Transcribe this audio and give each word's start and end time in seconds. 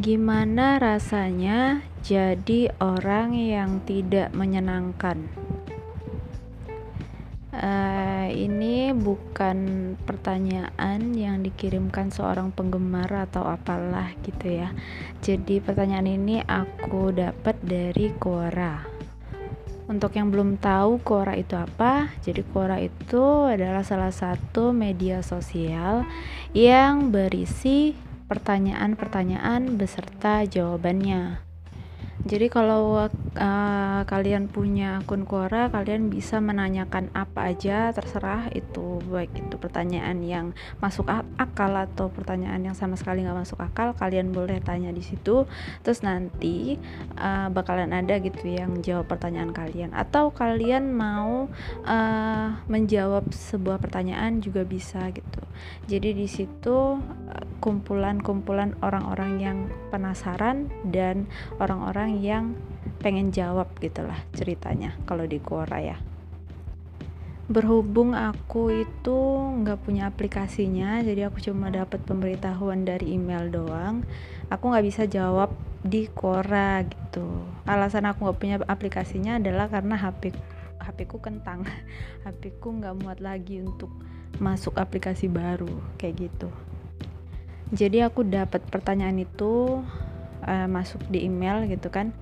Gimana 0.00 0.80
rasanya 0.80 1.84
jadi 2.00 2.72
orang 2.80 3.36
yang 3.36 3.84
tidak 3.84 4.32
menyenangkan? 4.32 5.28
Uh, 7.52 8.32
ini 8.32 8.96
bukan 8.96 9.92
pertanyaan 10.08 11.12
yang 11.12 11.44
dikirimkan 11.44 12.08
seorang 12.08 12.48
penggemar 12.48 13.12
atau 13.12 13.44
apalah 13.44 14.16
gitu 14.24 14.64
ya. 14.64 14.72
Jadi 15.20 15.60
pertanyaan 15.60 16.08
ini 16.08 16.40
aku 16.48 17.12
dapat 17.12 17.60
dari 17.60 18.08
Quora. 18.16 18.80
Untuk 19.84 20.16
yang 20.16 20.32
belum 20.32 20.56
tahu 20.56 21.04
Quora 21.04 21.36
itu 21.36 21.60
apa, 21.60 22.08
jadi 22.24 22.40
Quora 22.48 22.80
itu 22.80 23.52
adalah 23.52 23.84
salah 23.84 24.16
satu 24.16 24.72
media 24.72 25.20
sosial 25.20 26.08
yang 26.56 27.12
berisi 27.12 28.08
pertanyaan-pertanyaan 28.30 29.74
beserta 29.74 30.46
jawabannya. 30.46 31.49
Jadi 32.20 32.52
kalau 32.52 33.08
uh, 33.08 34.00
kalian 34.04 34.52
punya 34.52 35.00
akun 35.00 35.24
Quora, 35.24 35.72
kalian 35.72 36.12
bisa 36.12 36.36
menanyakan 36.36 37.08
apa 37.16 37.48
aja 37.48 37.88
terserah 37.96 38.52
itu 38.52 39.00
baik 39.08 39.32
itu 39.40 39.56
pertanyaan 39.56 40.20
yang 40.20 40.46
masuk 40.84 41.08
akal 41.40 41.72
atau 41.72 42.12
pertanyaan 42.12 42.60
yang 42.60 42.76
sama 42.76 43.00
sekali 43.00 43.24
nggak 43.24 43.40
masuk 43.40 43.58
akal, 43.64 43.96
kalian 43.96 44.36
boleh 44.36 44.60
tanya 44.60 44.92
di 44.92 45.00
situ. 45.00 45.48
Terus 45.80 46.04
nanti 46.04 46.76
uh, 47.16 47.48
bakalan 47.48 47.96
ada 47.96 48.20
gitu 48.20 48.52
yang 48.52 48.84
jawab 48.84 49.08
pertanyaan 49.08 49.56
kalian 49.56 49.96
atau 49.96 50.28
kalian 50.28 50.92
mau 50.92 51.48
uh, 51.88 52.48
menjawab 52.68 53.32
sebuah 53.32 53.80
pertanyaan 53.80 54.44
juga 54.44 54.68
bisa 54.68 55.08
gitu. 55.16 55.40
Jadi 55.88 56.12
di 56.12 56.28
situ 56.28 57.00
kumpulan-kumpulan 57.60 58.72
orang-orang 58.80 59.32
yang 59.38 59.58
penasaran 59.92 60.72
dan 60.88 61.28
orang-orang 61.60 62.09
yang 62.18 62.58
pengen 62.98 63.30
jawab 63.30 63.70
gitulah 63.78 64.18
ceritanya 64.34 64.98
kalau 65.06 65.28
di 65.28 65.38
Quora 65.38 65.78
ya. 65.78 65.98
Berhubung 67.50 68.14
aku 68.14 68.86
itu 68.86 69.18
nggak 69.62 69.82
punya 69.82 70.06
aplikasinya 70.06 71.02
jadi 71.02 71.30
aku 71.30 71.42
cuma 71.42 71.70
dapat 71.70 71.98
pemberitahuan 72.06 72.86
dari 72.86 73.18
email 73.18 73.50
doang 73.50 74.06
aku 74.50 74.70
nggak 74.70 74.86
bisa 74.86 75.02
jawab 75.06 75.54
di 75.80 76.10
Quora 76.10 76.84
gitu. 76.84 77.26
Alasan 77.64 78.04
aku 78.10 78.28
nggak 78.28 78.38
punya 78.38 78.56
aplikasinya 78.66 79.40
adalah 79.40 79.70
karena 79.70 79.96
HP 79.96 80.34
HP 80.80 80.98
ku 81.08 81.18
kentang. 81.22 81.64
HP 82.26 82.60
ku 82.60 82.74
nggak 82.76 82.94
muat 83.00 83.18
lagi 83.22 83.64
untuk 83.64 83.88
masuk 84.38 84.76
aplikasi 84.76 85.30
baru 85.30 85.70
kayak 85.96 86.28
gitu. 86.28 86.48
Jadi 87.70 88.02
aku 88.02 88.26
dapat 88.26 88.66
pertanyaan 88.66 89.22
itu 89.22 89.80
uh, 90.44 90.68
masuk 90.70 91.04
di 91.08 91.24
email 91.26 91.66
gitu 91.68 91.88
kan. 91.88 92.12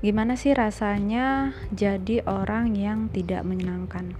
Gimana 0.00 0.32
sih 0.40 0.56
rasanya 0.56 1.52
jadi 1.76 2.24
orang 2.24 2.72
yang 2.72 3.12
tidak 3.12 3.44
menyenangkan? 3.44 4.16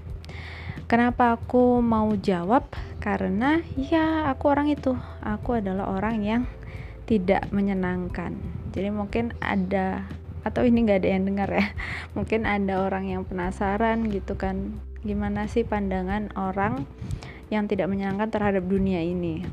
Kenapa 0.91 1.39
aku 1.39 1.79
mau 1.79 2.11
jawab? 2.19 2.67
Karena 2.99 3.63
ya 3.79 4.27
aku 4.27 4.51
orang 4.51 4.69
itu. 4.75 4.99
Aku 5.23 5.63
adalah 5.63 5.87
orang 5.87 6.21
yang 6.21 6.43
tidak 7.07 7.47
menyenangkan. 7.55 8.35
Jadi 8.75 8.91
mungkin 8.91 9.31
ada 9.39 10.05
atau 10.43 10.67
ini 10.67 10.83
nggak 10.83 11.01
ada 11.01 11.11
yang 11.15 11.25
dengar 11.31 11.49
ya? 11.49 11.67
Mungkin 12.19 12.43
ada 12.43 12.83
orang 12.83 13.07
yang 13.07 13.23
penasaran 13.23 14.11
gitu 14.11 14.35
kan. 14.35 14.83
Gimana 15.07 15.47
sih 15.47 15.63
pandangan 15.63 16.35
orang 16.35 16.85
yang 17.55 17.71
tidak 17.71 17.87
menyenangkan 17.87 18.35
terhadap 18.35 18.67
dunia 18.67 18.99
ini? 18.99 19.47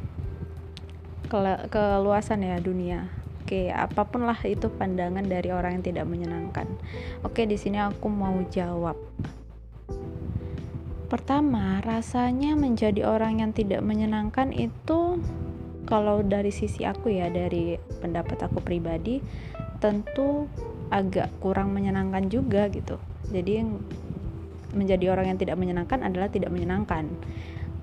Ke 1.29 1.69
keluasan 1.69 2.43
ya 2.43 2.57
dunia 2.57 3.26
Oke, 3.47 3.71
apa 3.71 4.03
pun 4.03 4.27
lah 4.27 4.35
itu 4.43 4.67
pandangan 4.67 5.23
dari 5.23 5.55
orang 5.55 5.79
yang 5.79 5.85
tidak 5.87 6.03
menyenangkan. 6.03 6.67
Oke, 7.23 7.47
di 7.47 7.55
sini 7.55 7.79
aku 7.79 8.11
mau 8.11 8.35
jawab. 8.51 8.99
Pertama, 11.07 11.79
rasanya 11.79 12.59
menjadi 12.59 13.07
orang 13.07 13.39
yang 13.39 13.55
tidak 13.55 13.79
menyenangkan 13.87 14.51
itu 14.51 15.23
kalau 15.87 16.27
dari 16.27 16.51
sisi 16.51 16.83
aku 16.83 17.07
ya, 17.07 17.31
dari 17.31 17.79
pendapat 18.03 18.35
aku 18.51 18.59
pribadi, 18.59 19.23
tentu 19.79 20.51
agak 20.91 21.31
kurang 21.39 21.71
menyenangkan 21.71 22.27
juga 22.27 22.67
gitu. 22.67 22.99
Jadi 23.31 23.63
menjadi 24.75 25.15
orang 25.15 25.31
yang 25.31 25.39
tidak 25.39 25.55
menyenangkan 25.55 26.03
adalah 26.03 26.27
tidak 26.27 26.51
menyenangkan 26.51 27.07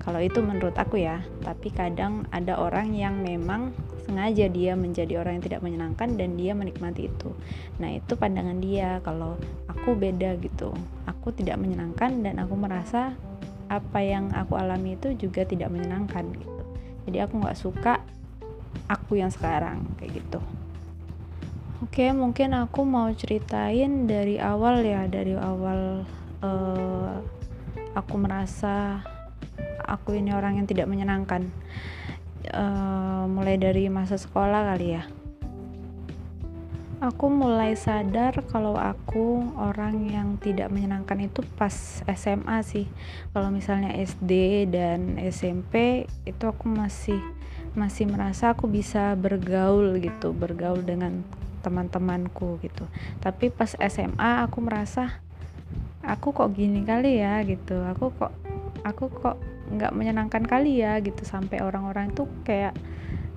kalau 0.05 0.21
itu 0.21 0.37
menurut 0.39 0.77
aku 0.77 1.01
ya 1.01 1.25
tapi 1.41 1.73
kadang 1.73 2.29
ada 2.29 2.61
orang 2.61 2.93
yang 2.93 3.25
memang 3.25 3.73
sengaja 4.05 4.45
dia 4.53 4.77
menjadi 4.77 5.17
orang 5.17 5.41
yang 5.41 5.45
tidak 5.49 5.61
menyenangkan 5.65 6.13
dan 6.13 6.37
dia 6.37 6.53
menikmati 6.53 7.09
itu. 7.09 7.33
Nah 7.81 7.97
itu 7.97 8.13
pandangan 8.13 8.61
dia. 8.61 9.01
Kalau 9.01 9.33
aku 9.65 9.97
beda 9.97 10.37
gitu 10.45 10.77
aku 11.09 11.33
tidak 11.33 11.57
menyenangkan 11.57 12.21
dan 12.21 12.37
aku 12.37 12.53
merasa 12.53 13.17
apa 13.65 13.99
yang 14.05 14.29
aku 14.29 14.61
alami 14.61 14.93
itu 14.93 15.17
juga 15.17 15.41
tidak 15.41 15.73
menyenangkan 15.73 16.29
gitu. 16.37 16.61
Jadi 17.09 17.17
aku 17.25 17.33
nggak 17.41 17.57
suka 17.57 17.97
aku 18.85 19.17
yang 19.17 19.33
sekarang 19.33 19.81
kayak 19.97 20.21
gitu. 20.21 20.37
Oke, 21.81 22.13
mungkin 22.13 22.53
aku 22.53 22.85
mau 22.85 23.09
ceritain 23.13 24.07
dari 24.07 24.37
awal 24.39 24.85
ya, 24.85 25.05
dari 25.09 25.33
awal 25.33 26.05
uh, 26.39 27.19
aku 27.93 28.15
merasa 28.15 29.01
aku 29.85 30.17
ini 30.17 30.33
orang 30.33 30.57
yang 30.59 30.67
tidak 30.67 30.89
menyenangkan. 30.89 31.49
Uh, 32.45 33.25
mulai 33.25 33.57
dari 33.57 33.89
masa 33.89 34.21
sekolah 34.21 34.69
kali 34.73 34.97
ya. 34.97 35.03
Aku 37.03 37.27
mulai 37.27 37.75
sadar 37.75 38.39
kalau 38.47 38.79
aku 38.79 39.51
orang 39.59 40.07
yang 40.07 40.39
tidak 40.39 40.71
menyenangkan 40.71 41.27
itu 41.27 41.43
pas 41.59 42.01
SMA 42.07 42.63
sih. 42.63 42.87
Kalau 43.35 43.51
misalnya 43.51 43.91
SD 43.93 44.65
dan 44.71 45.19
SMP 45.19 46.07
itu 46.23 46.43
aku 46.47 46.71
masih 46.71 47.19
masih 47.75 48.07
merasa 48.07 48.55
aku 48.55 48.71
bisa 48.71 49.11
bergaul 49.19 49.99
gitu 49.99 50.31
bergaul 50.31 50.79
dengan 50.79 51.19
teman-temanku 51.59 52.63
gitu. 52.63 52.87
Tapi 53.19 53.51
pas 53.51 53.75
SMA 53.75 54.47
aku 54.47 54.63
merasa 54.63 55.19
aku 55.99 56.31
kok 56.31 56.55
gini 56.55 56.85
kali 56.87 57.19
ya? 57.19 57.43
gitu. 57.43 57.81
Aku 57.91 58.15
kok 58.15 58.31
aku 58.87 59.11
kok 59.11 59.37
nggak 59.71 59.93
menyenangkan 59.95 60.43
kali 60.45 60.81
ya 60.83 60.99
gitu. 61.01 61.25
Sampai 61.25 61.61
orang-orang 61.61 62.13
itu 62.13 62.29
kayak 62.45 62.77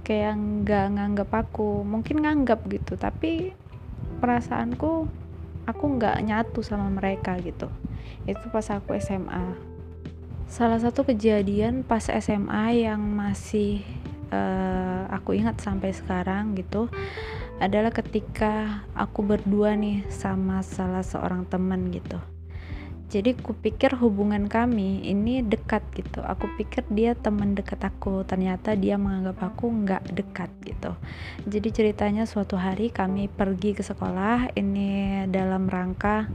kayak 0.05 0.35
nggak 0.37 0.87
nganggap 0.97 1.31
aku 1.33 1.85
mungkin 1.85 2.25
nganggap 2.25 2.65
gitu. 2.69 2.97
Tapi 2.97 3.53
perasaanku 4.19 5.09
aku 5.69 5.85
nggak 5.97 6.17
nyatu 6.25 6.61
sama 6.65 6.89
mereka 6.89 7.37
gitu. 7.41 7.69
Itu 8.25 8.49
pas 8.53 8.69
aku 8.73 8.97
SMA 9.01 9.69
salah 10.49 10.81
satu 10.81 11.05
kejadian 11.05 11.85
pas 11.85 12.09
SMA 12.09 12.89
yang 12.89 13.05
masih 13.05 13.85
uh, 14.33 15.05
aku 15.13 15.37
ingat 15.37 15.61
sampai 15.61 15.93
sekarang 15.93 16.57
gitu 16.57 16.89
adalah 17.61 17.93
ketika 17.93 18.81
aku 18.97 19.21
berdua 19.21 19.77
nih 19.77 20.09
sama 20.09 20.65
salah 20.65 21.05
seorang 21.05 21.45
teman 21.45 21.93
gitu 21.93 22.17
jadi 23.09 23.33
kupikir 23.41 23.97
hubungan 23.97 24.53
kami 24.53 25.01
ini 25.01 25.41
dekat 25.41 25.81
gitu. 25.97 26.21
Aku 26.21 26.45
pikir 26.61 26.85
dia 26.93 27.17
teman 27.17 27.57
dekat 27.57 27.81
aku. 27.81 28.21
Ternyata 28.29 28.77
dia 28.77 29.01
menganggap 29.01 29.49
aku 29.49 29.73
nggak 29.73 30.13
dekat 30.13 30.53
gitu. 30.61 30.93
Jadi 31.49 31.69
ceritanya 31.73 32.29
suatu 32.29 32.61
hari 32.61 32.93
kami 32.93 33.33
pergi 33.33 33.73
ke 33.73 33.81
sekolah. 33.81 34.53
Ini 34.53 35.25
dalam 35.33 35.73
rangka 35.73 36.29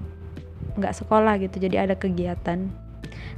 nggak 0.74 0.98
sekolah 0.98 1.38
gitu. 1.46 1.62
Jadi 1.62 1.78
ada 1.78 1.94
kegiatan 1.94 2.66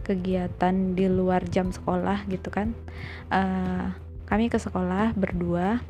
kegiatan 0.08 0.96
di 0.96 1.12
luar 1.12 1.44
jam 1.52 1.76
sekolah 1.76 2.24
gitu 2.32 2.48
kan. 2.48 2.72
Uh, 3.28 3.92
kami 4.32 4.48
ke 4.48 4.56
sekolah 4.56 5.12
berdua. 5.12 5.84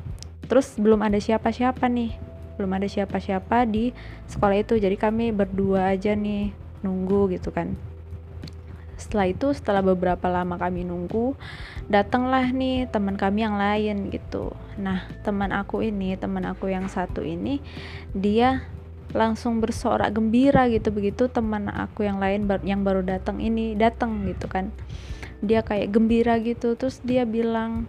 Terus 0.50 0.74
belum 0.82 0.98
ada 0.98 1.22
siapa-siapa 1.22 1.86
nih. 1.86 2.10
Belum 2.58 2.74
ada 2.74 2.90
siapa-siapa 2.90 3.70
di 3.70 3.94
sekolah 4.26 4.66
itu. 4.66 4.82
Jadi 4.82 4.98
kami 4.98 5.30
berdua 5.30 5.94
aja 5.94 6.10
nih 6.18 6.65
nunggu 6.80 7.32
gitu 7.36 7.52
kan. 7.52 7.76
Setelah 8.96 9.28
itu 9.28 9.52
setelah 9.52 9.84
beberapa 9.84 10.24
lama 10.32 10.56
kami 10.56 10.88
nunggu 10.88 11.36
datanglah 11.86 12.48
nih 12.48 12.88
teman 12.88 13.20
kami 13.20 13.44
yang 13.44 13.60
lain 13.60 14.08
gitu. 14.08 14.56
Nah 14.80 15.04
teman 15.20 15.52
aku 15.52 15.84
ini 15.84 16.16
teman 16.16 16.48
aku 16.48 16.72
yang 16.72 16.88
satu 16.88 17.20
ini 17.20 17.60
dia 18.16 18.64
langsung 19.12 19.60
bersorak 19.60 20.16
gembira 20.16 20.66
gitu. 20.72 20.88
Begitu 20.90 21.28
teman 21.28 21.68
aku 21.68 22.08
yang 22.08 22.18
lain 22.18 22.48
yang 22.64 22.82
baru 22.82 23.04
datang 23.04 23.38
ini 23.38 23.76
datang 23.76 24.24
gitu 24.24 24.48
kan. 24.48 24.72
Dia 25.44 25.60
kayak 25.60 25.92
gembira 25.92 26.40
gitu. 26.40 26.72
Terus 26.74 27.04
dia 27.04 27.28
bilang 27.28 27.86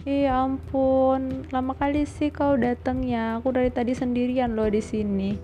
Iya 0.00 0.48
ampun, 0.48 1.44
lama 1.52 1.76
kali 1.76 2.08
sih 2.08 2.32
kau 2.32 2.56
datang 2.56 3.04
ya. 3.04 3.36
Aku 3.36 3.52
dari 3.52 3.68
tadi 3.68 3.92
sendirian 3.92 4.56
loh 4.56 4.72
di 4.72 4.80
sini. 4.80 5.36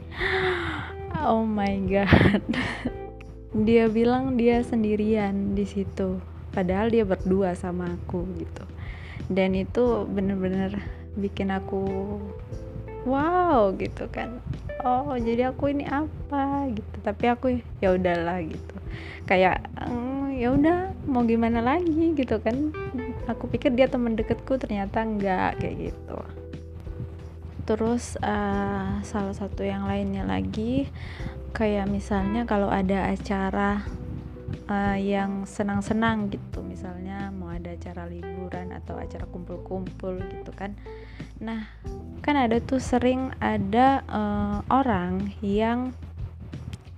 Oh 1.25 1.47
my 1.47 1.77
god. 1.89 2.45
Dia 3.67 3.89
bilang 3.89 4.37
dia 4.37 4.61
sendirian 4.61 5.57
di 5.57 5.65
situ. 5.65 6.21
Padahal 6.53 6.93
dia 6.93 7.09
berdua 7.09 7.57
sama 7.57 7.97
aku 7.97 8.29
gitu. 8.37 8.65
Dan 9.33 9.57
itu 9.57 10.05
bener-bener 10.05 10.77
bikin 11.17 11.49
aku 11.49 11.89
wow 13.09 13.73
gitu 13.81 14.13
kan. 14.13 14.45
Oh 14.85 15.17
jadi 15.17 15.57
aku 15.57 15.73
ini 15.73 15.89
apa? 15.89 16.69
gitu. 16.69 16.97
Tapi 17.01 17.25
aku 17.33 17.47
ya 17.81 17.97
udahlah 17.97 18.45
gitu. 18.45 18.77
Kayak 19.25 19.65
mm, 19.89 20.37
ya 20.37 20.53
udah 20.53 20.79
mau 21.09 21.25
gimana 21.25 21.65
lagi? 21.65 22.12
gitu 22.12 22.37
kan. 22.45 22.77
Aku 23.25 23.49
pikir 23.49 23.73
dia 23.73 23.89
teman 23.89 24.21
deketku 24.21 24.61
ternyata 24.61 25.01
enggak 25.01 25.65
kayak 25.65 25.93
gitu 25.93 26.19
terus 27.67 28.15
uh, 28.23 29.03
salah 29.03 29.35
satu 29.35 29.67
yang 29.67 29.91
lainnya 29.91 30.23
lagi 30.23 30.87
kayak 31.51 31.91
misalnya 31.91 32.47
kalau 32.47 32.71
ada 32.71 33.11
acara 33.11 33.83
uh, 34.71 34.97
yang 34.97 35.43
senang-senang 35.45 36.31
gitu 36.31 36.63
misalnya 36.63 37.35
mau 37.35 37.51
ada 37.51 37.75
acara 37.75 38.07
liburan 38.07 38.71
atau 38.71 38.95
acara 38.97 39.27
kumpul-kumpul 39.27 40.23
gitu 40.31 40.55
kan. 40.55 40.79
Nah 41.43 41.67
kan 42.23 42.39
ada 42.39 42.63
tuh 42.63 42.79
sering 42.79 43.35
ada 43.43 44.07
uh, 44.07 44.59
orang 44.71 45.35
yang 45.43 45.91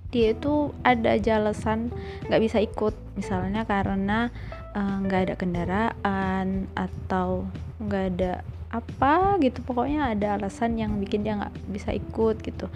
dia 0.08 0.32
itu 0.32 0.72
ada 0.84 1.20
jelasan 1.20 1.92
nggak 2.28 2.42
bisa 2.44 2.58
ikut 2.64 2.96
misalnya 3.16 3.68
karena 3.68 4.32
nggak 4.76 5.20
uh, 5.20 5.24
ada 5.28 5.34
kendaraan 5.36 6.64
atau 6.72 7.44
nggak 7.76 8.04
ada 8.16 8.32
apa 8.68 9.40
gitu 9.40 9.64
pokoknya 9.64 10.12
ada 10.12 10.36
alasan 10.36 10.76
yang 10.76 11.00
bikin 11.00 11.24
dia 11.24 11.40
nggak 11.40 11.54
bisa 11.72 11.90
ikut 11.96 12.40
gitu. 12.44 12.68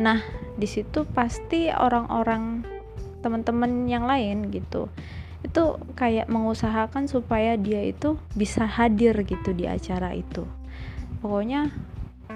Nah 0.00 0.24
di 0.56 0.64
situ 0.64 1.04
pasti 1.04 1.68
orang-orang 1.68 2.64
teman-teman 3.20 3.88
yang 3.88 4.04
lain 4.04 4.52
gitu 4.52 4.88
itu 5.44 5.76
kayak 5.92 6.32
mengusahakan 6.32 7.04
supaya 7.04 7.60
dia 7.60 7.84
itu 7.84 8.16
bisa 8.32 8.64
hadir 8.64 9.12
gitu 9.28 9.52
di 9.52 9.68
acara 9.68 10.16
itu. 10.16 10.48
Pokoknya 11.20 11.68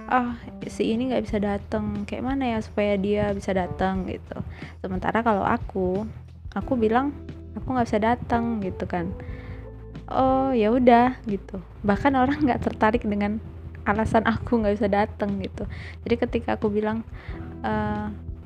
ah 0.08 0.36
si 0.68 0.92
ini 0.92 1.08
nggak 1.08 1.24
bisa 1.24 1.40
datang 1.40 2.04
kayak 2.04 2.24
mana 2.24 2.56
ya 2.56 2.58
supaya 2.60 3.00
dia 3.00 3.32
bisa 3.32 3.56
datang 3.56 4.04
gitu. 4.04 4.36
Sementara 4.84 5.24
kalau 5.24 5.48
aku 5.48 6.04
aku 6.52 6.76
bilang 6.76 7.16
aku 7.56 7.66
nggak 7.72 7.88
bisa 7.88 8.00
datang 8.00 8.60
gitu 8.60 8.84
kan 8.84 9.08
oh 10.08 10.50
ya 10.52 10.72
udah 10.72 11.20
gitu. 11.28 11.60
Bahkan 11.84 12.12
orang 12.16 12.42
nggak 12.44 12.64
tertarik 12.64 13.04
dengan 13.04 13.40
alasan 13.88 14.24
aku 14.28 14.60
nggak 14.60 14.74
bisa 14.76 14.88
datang 14.88 15.40
gitu. 15.40 15.64
Jadi 16.04 16.14
ketika 16.20 16.60
aku 16.60 16.68
bilang 16.68 17.00
e, 17.64 17.72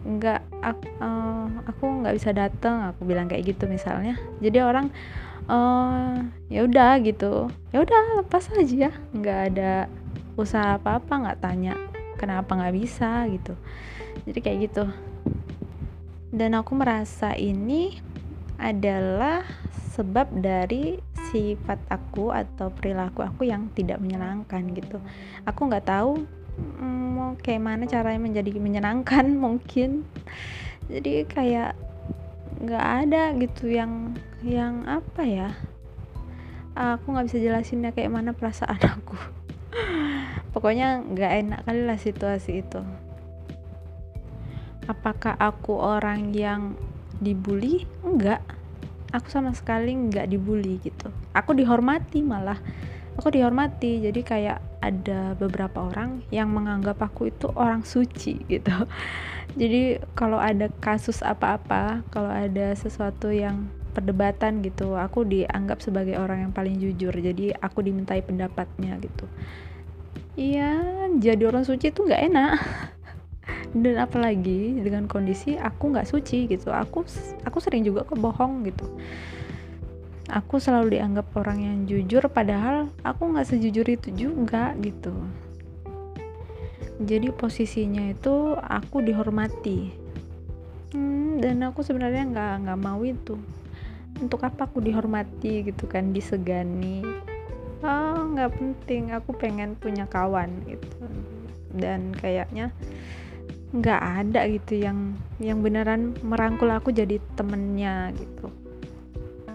nggak 0.03 0.41
aku, 0.62 0.87
uh, 0.99 1.47
aku 1.67 1.85
nggak 2.03 2.14
bisa 2.19 2.35
datang 2.35 2.91
aku 2.91 3.06
bilang 3.06 3.31
kayak 3.31 3.55
gitu 3.55 3.70
misalnya 3.70 4.19
jadi 4.43 4.67
orang 4.67 4.91
uh, 5.47 6.26
ya 6.50 6.67
udah 6.67 6.99
gitu. 7.03 7.50
Ya 7.70 7.82
udah 7.82 8.23
lepas 8.23 8.50
aja. 8.55 8.91
Nggak 9.15 9.41
ada 9.55 9.73
usaha 10.35 10.81
apa 10.81 10.99
apa 10.99 11.12
nggak 11.12 11.41
tanya 11.43 11.75
kenapa 12.19 12.55
nggak 12.55 12.75
bisa 12.76 13.26
gitu. 13.31 13.55
Jadi 14.29 14.38
kayak 14.43 14.58
gitu. 14.70 14.85
Dan 16.32 16.56
aku 16.56 16.73
merasa 16.73 17.37
ini 17.37 18.00
adalah 18.56 19.44
sebab 19.93 20.32
dari 20.32 20.97
sifat 21.32 21.81
aku 21.88 22.29
atau 22.31 22.69
perilaku 22.69 23.25
aku 23.25 23.49
yang 23.49 23.73
tidak 23.73 23.99
menyenangkan 23.99 24.69
gitu. 24.76 25.00
Aku 25.49 25.67
nggak 25.67 25.88
tahu 25.88 26.23
mm, 26.61 27.06
mau 27.17 27.32
kayak 27.40 27.64
mana 27.64 27.84
caranya 27.88 28.20
menjadi 28.20 28.52
menyenangkan 28.61 29.32
mungkin. 29.44 30.05
Jadi 30.93 31.25
kayak 31.25 31.73
nggak 32.62 32.87
ada 33.08 33.32
gitu 33.40 33.73
yang 33.73 34.12
yang 34.44 34.84
apa 34.87 35.25
ya 35.25 35.50
aku 36.76 37.12
nggak 37.12 37.26
bisa 37.26 37.38
jelasinnya 37.40 37.90
kayak 37.96 38.12
mana 38.12 38.31
perasaan 38.37 38.81
aku. 39.00 39.17
Pokoknya 40.52 41.00
nggak 41.00 41.32
enak 41.43 41.61
kali 41.64 41.82
lah 41.88 41.96
situasi 41.96 42.61
itu. 42.61 42.84
Apakah 44.84 45.38
aku 45.40 45.79
orang 45.81 46.34
yang 46.37 46.76
dibully? 47.23 47.88
Enggak 48.05 48.44
aku 49.12 49.29
sama 49.29 49.53
sekali 49.53 49.93
nggak 49.93 50.26
dibully 50.32 50.81
gitu. 50.81 51.12
Aku 51.37 51.53
dihormati 51.53 52.25
malah. 52.25 52.59
Aku 53.20 53.29
dihormati 53.29 54.00
jadi 54.00 54.20
kayak 54.25 54.59
ada 54.81 55.37
beberapa 55.37 55.85
orang 55.85 56.25
yang 56.32 56.49
menganggap 56.49 56.97
aku 56.99 57.29
itu 57.29 57.47
orang 57.55 57.85
suci 57.85 58.41
gitu. 58.49 58.73
Jadi 59.61 60.00
kalau 60.17 60.41
ada 60.41 60.73
kasus 60.81 61.20
apa-apa 61.20 62.00
kalau 62.09 62.32
ada 62.32 62.73
sesuatu 62.73 63.29
yang 63.29 63.69
perdebatan 63.93 64.64
gitu 64.64 64.97
aku 64.97 65.29
dianggap 65.29 65.85
sebagai 65.85 66.17
orang 66.17 66.49
yang 66.49 66.53
paling 66.56 66.81
jujur. 66.81 67.12
Jadi 67.12 67.53
aku 67.53 67.85
dimintai 67.85 68.25
pendapatnya 68.25 68.97
gitu. 68.97 69.29
Iya 70.32 70.81
jadi 71.20 71.44
orang 71.44 71.69
suci 71.69 71.93
itu 71.93 72.08
nggak 72.08 72.23
enak 72.32 72.53
dan 73.72 73.96
apalagi 74.04 74.84
dengan 74.84 75.08
kondisi 75.08 75.56
aku 75.56 75.96
nggak 75.96 76.08
suci 76.08 76.44
gitu. 76.44 76.69
Aku 76.69 77.08
aku 77.44 77.58
sering 77.60 77.88
juga 77.88 78.04
kebohong 78.04 78.69
gitu. 78.69 78.84
Aku 80.28 80.60
selalu 80.60 80.96
dianggap 81.00 81.32
orang 81.36 81.58
yang 81.60 81.78
jujur 81.88 82.24
padahal 82.28 82.88
aku 83.04 83.32
nggak 83.32 83.48
sejujur 83.48 83.84
itu 83.88 84.08
juga 84.12 84.76
gitu. 84.80 85.12
Jadi 87.02 87.32
posisinya 87.32 88.12
itu 88.12 88.54
aku 88.60 89.00
dihormati. 89.00 89.90
Hmm, 90.92 91.40
dan 91.40 91.64
aku 91.64 91.80
sebenarnya 91.80 92.28
nggak 92.28 92.52
nggak 92.69 92.80
mau 92.80 93.00
itu. 93.00 93.40
Untuk 94.20 94.44
apa 94.44 94.69
aku 94.69 94.84
dihormati 94.84 95.72
gitu 95.72 95.88
kan 95.88 96.12
disegani? 96.12 97.00
Oh 97.80 98.28
nggak 98.36 98.52
penting. 98.52 99.16
Aku 99.16 99.32
pengen 99.32 99.74
punya 99.80 100.04
kawan 100.04 100.52
gitu. 100.69 101.08
Dan 101.72 102.12
kayaknya 102.12 102.70
nggak 103.72 104.00
ada 104.00 104.44
gitu 104.52 104.84
yang 104.84 105.16
yang 105.40 105.64
beneran 105.64 106.12
merangkul 106.20 106.69
aku 106.69 106.92
jadi 106.92 107.16
temennya 107.36 108.12
gitu. 108.16 108.52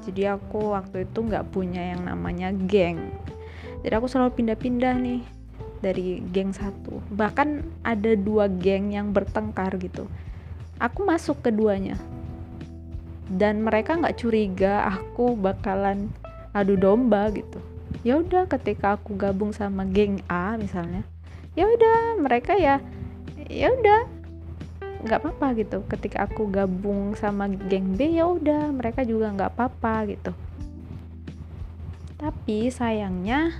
Jadi 0.10 0.24
aku 0.26 0.74
waktu 0.74 1.06
itu 1.06 1.20
nggak 1.22 1.54
punya 1.54 1.94
yang 1.94 2.08
namanya 2.08 2.50
geng. 2.50 3.14
Jadi 3.86 3.94
aku 3.94 4.08
selalu 4.10 4.34
pindah-pindah 4.34 4.96
nih 4.98 5.22
dari 5.84 6.24
geng 6.34 6.50
satu. 6.50 6.98
Bahkan 7.14 7.62
ada 7.86 8.18
dua 8.18 8.50
geng 8.50 8.96
yang 8.96 9.14
bertengkar 9.14 9.78
gitu. 9.78 10.10
Aku 10.82 11.06
masuk 11.06 11.46
keduanya. 11.46 12.00
Dan 13.28 13.62
mereka 13.62 14.00
nggak 14.00 14.18
curiga 14.18 14.88
aku 14.88 15.38
bakalan 15.38 16.10
adu 16.56 16.74
domba 16.80 17.30
gitu. 17.30 17.60
Ya 18.02 18.18
udah 18.18 18.50
ketika 18.50 18.98
aku 18.98 19.14
gabung 19.14 19.52
sama 19.54 19.84
geng 19.86 20.24
A 20.32 20.56
misalnya 20.56 21.04
ya 21.58 21.66
udah 21.66 22.22
mereka 22.22 22.54
ya 22.54 22.78
ya 23.50 23.74
udah. 23.74 24.02
Nggak 25.04 25.20
apa-apa 25.24 25.48
gitu. 25.58 25.84
Ketika 25.88 26.28
aku 26.28 26.52
gabung 26.52 27.16
sama 27.16 27.48
geng 27.48 27.96
B 27.96 28.20
ya 28.20 28.28
udah 28.28 28.72
mereka 28.72 29.08
juga 29.08 29.32
nggak 29.34 29.52
apa-apa 29.56 29.96
gitu. 30.12 30.32
Tapi 32.18 32.70
sayangnya 32.70 33.56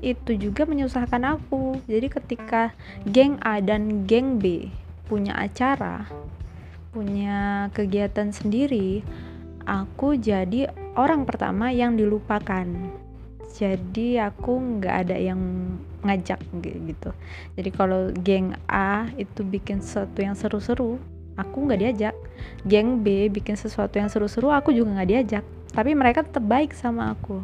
itu 0.00 0.36
juga 0.36 0.64
menyusahkan 0.64 1.24
aku. 1.36 1.80
Jadi 1.88 2.06
ketika 2.08 2.72
geng 3.08 3.36
A 3.44 3.60
dan 3.60 4.04
geng 4.08 4.40
B 4.40 4.70
punya 5.10 5.34
acara 5.34 6.06
punya 6.90 7.70
kegiatan 7.70 8.34
sendiri 8.34 9.06
aku 9.62 10.18
jadi 10.18 10.70
orang 10.98 11.22
pertama 11.22 11.70
yang 11.70 11.94
dilupakan. 11.94 12.66
Jadi 13.54 14.18
aku 14.18 14.58
nggak 14.58 14.94
ada 15.06 15.16
yang 15.18 15.38
ngajak 16.00 16.40
gitu. 16.62 17.10
Jadi 17.56 17.70
kalau 17.72 18.12
geng 18.24 18.56
A 18.68 19.08
itu 19.20 19.44
bikin 19.44 19.84
sesuatu 19.84 20.20
yang 20.20 20.36
seru-seru 20.36 20.96
aku 21.36 21.56
nggak 21.68 21.80
diajak. 21.80 22.14
Geng 22.64 23.04
B 23.04 23.28
bikin 23.28 23.56
sesuatu 23.56 23.96
yang 23.96 24.08
seru-seru 24.08 24.52
aku 24.52 24.72
juga 24.72 25.00
nggak 25.00 25.10
diajak. 25.10 25.44
Tapi 25.70 25.90
mereka 25.94 26.26
tetap 26.26 26.44
baik 26.44 26.74
sama 26.76 27.14
aku. 27.14 27.40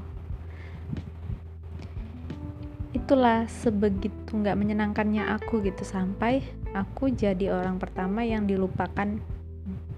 Itulah 2.97 3.47
sebegitu 3.47 4.35
nggak 4.35 4.57
menyenangkannya 4.57 5.31
aku 5.37 5.63
gitu. 5.63 5.85
Sampai 5.85 6.43
aku 6.73 7.13
jadi 7.13 7.53
orang 7.53 7.81
pertama 7.81 8.25
yang 8.25 8.49
dilupakan 8.49 9.21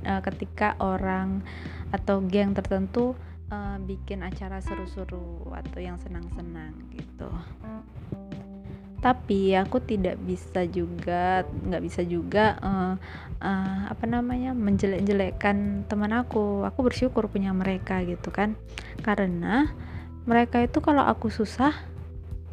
uh, 0.04 0.20
ketika 0.22 0.74
orang 0.82 1.40
atau 1.88 2.20
geng 2.20 2.52
tertentu 2.52 3.16
uh, 3.52 3.76
bikin 3.82 4.20
acara 4.20 4.60
seru-seru 4.60 5.48
atau 5.52 5.78
yang 5.80 5.96
senang-senang 5.96 6.76
gitu 6.92 7.28
tapi 8.98 9.54
aku 9.54 9.78
tidak 9.78 10.18
bisa 10.18 10.66
juga 10.66 11.46
nggak 11.46 11.82
bisa 11.86 12.02
juga 12.02 12.58
uh, 12.58 12.94
uh, 13.38 13.82
apa 13.86 14.04
namanya 14.10 14.50
menjelek-jelekkan 14.58 15.86
teman 15.86 16.10
aku. 16.10 16.66
Aku 16.66 16.82
bersyukur 16.82 17.30
punya 17.30 17.54
mereka 17.54 18.02
gitu 18.02 18.34
kan. 18.34 18.58
Karena 19.06 19.70
mereka 20.26 20.58
itu 20.60 20.82
kalau 20.82 21.06
aku 21.06 21.30
susah 21.30 21.72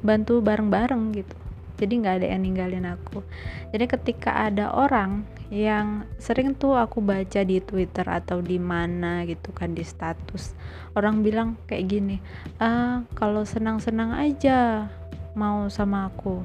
bantu 0.06 0.40
bareng-bareng 0.46 1.18
gitu. 1.18 1.36
Jadi 1.76 1.94
nggak 2.00 2.16
ada 2.22 2.28
yang 2.32 2.42
ninggalin 2.46 2.88
aku. 2.88 3.26
Jadi 3.74 3.86
ketika 3.90 4.48
ada 4.48 4.72
orang 4.72 5.26
yang 5.54 6.10
sering 6.18 6.58
tuh 6.58 6.74
aku 6.74 7.06
baca 7.06 7.46
di 7.46 7.62
Twitter 7.62 8.06
atau 8.06 8.42
di 8.42 8.58
mana 8.58 9.22
gitu 9.30 9.54
kan 9.54 9.78
di 9.78 9.86
status 9.86 10.58
orang 10.98 11.22
bilang 11.22 11.54
kayak 11.70 11.86
gini 11.86 12.18
ah 12.58 13.06
kalau 13.14 13.46
senang-senang 13.46 14.10
aja 14.18 14.90
mau 15.36 15.68
sama 15.68 16.08
aku. 16.08 16.42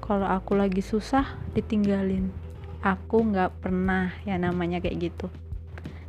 Kalau 0.00 0.24
aku 0.24 0.56
lagi 0.56 0.80
susah 0.80 1.36
ditinggalin. 1.52 2.32
Aku 2.80 3.20
nggak 3.20 3.60
pernah 3.60 4.16
ya 4.24 4.40
namanya 4.40 4.80
kayak 4.80 5.12
gitu. 5.12 5.28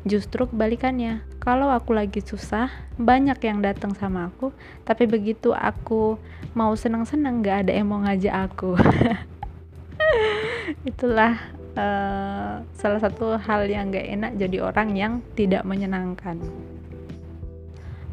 Justru 0.08 0.48
kebalikannya 0.48 1.28
kalau 1.44 1.68
aku 1.68 1.92
lagi 1.92 2.24
susah 2.24 2.72
banyak 2.96 3.36
yang 3.44 3.60
datang 3.60 3.92
sama 4.00 4.32
aku 4.32 4.56
tapi 4.88 5.04
begitu 5.04 5.52
aku 5.52 6.16
mau 6.56 6.72
senang-senang 6.80 7.44
nggak 7.44 7.68
ada 7.68 7.72
yang 7.76 7.92
mau 7.92 8.00
ngajak 8.00 8.36
aku. 8.48 8.80
Itulah 10.90 11.36
uh, 11.76 12.64
salah 12.80 13.00
satu 13.04 13.36
hal 13.36 13.68
yang 13.68 13.92
gak 13.92 14.08
enak 14.08 14.32
jadi 14.40 14.58
orang 14.64 14.90
yang 14.96 15.14
tidak 15.36 15.68
menyenangkan 15.68 16.40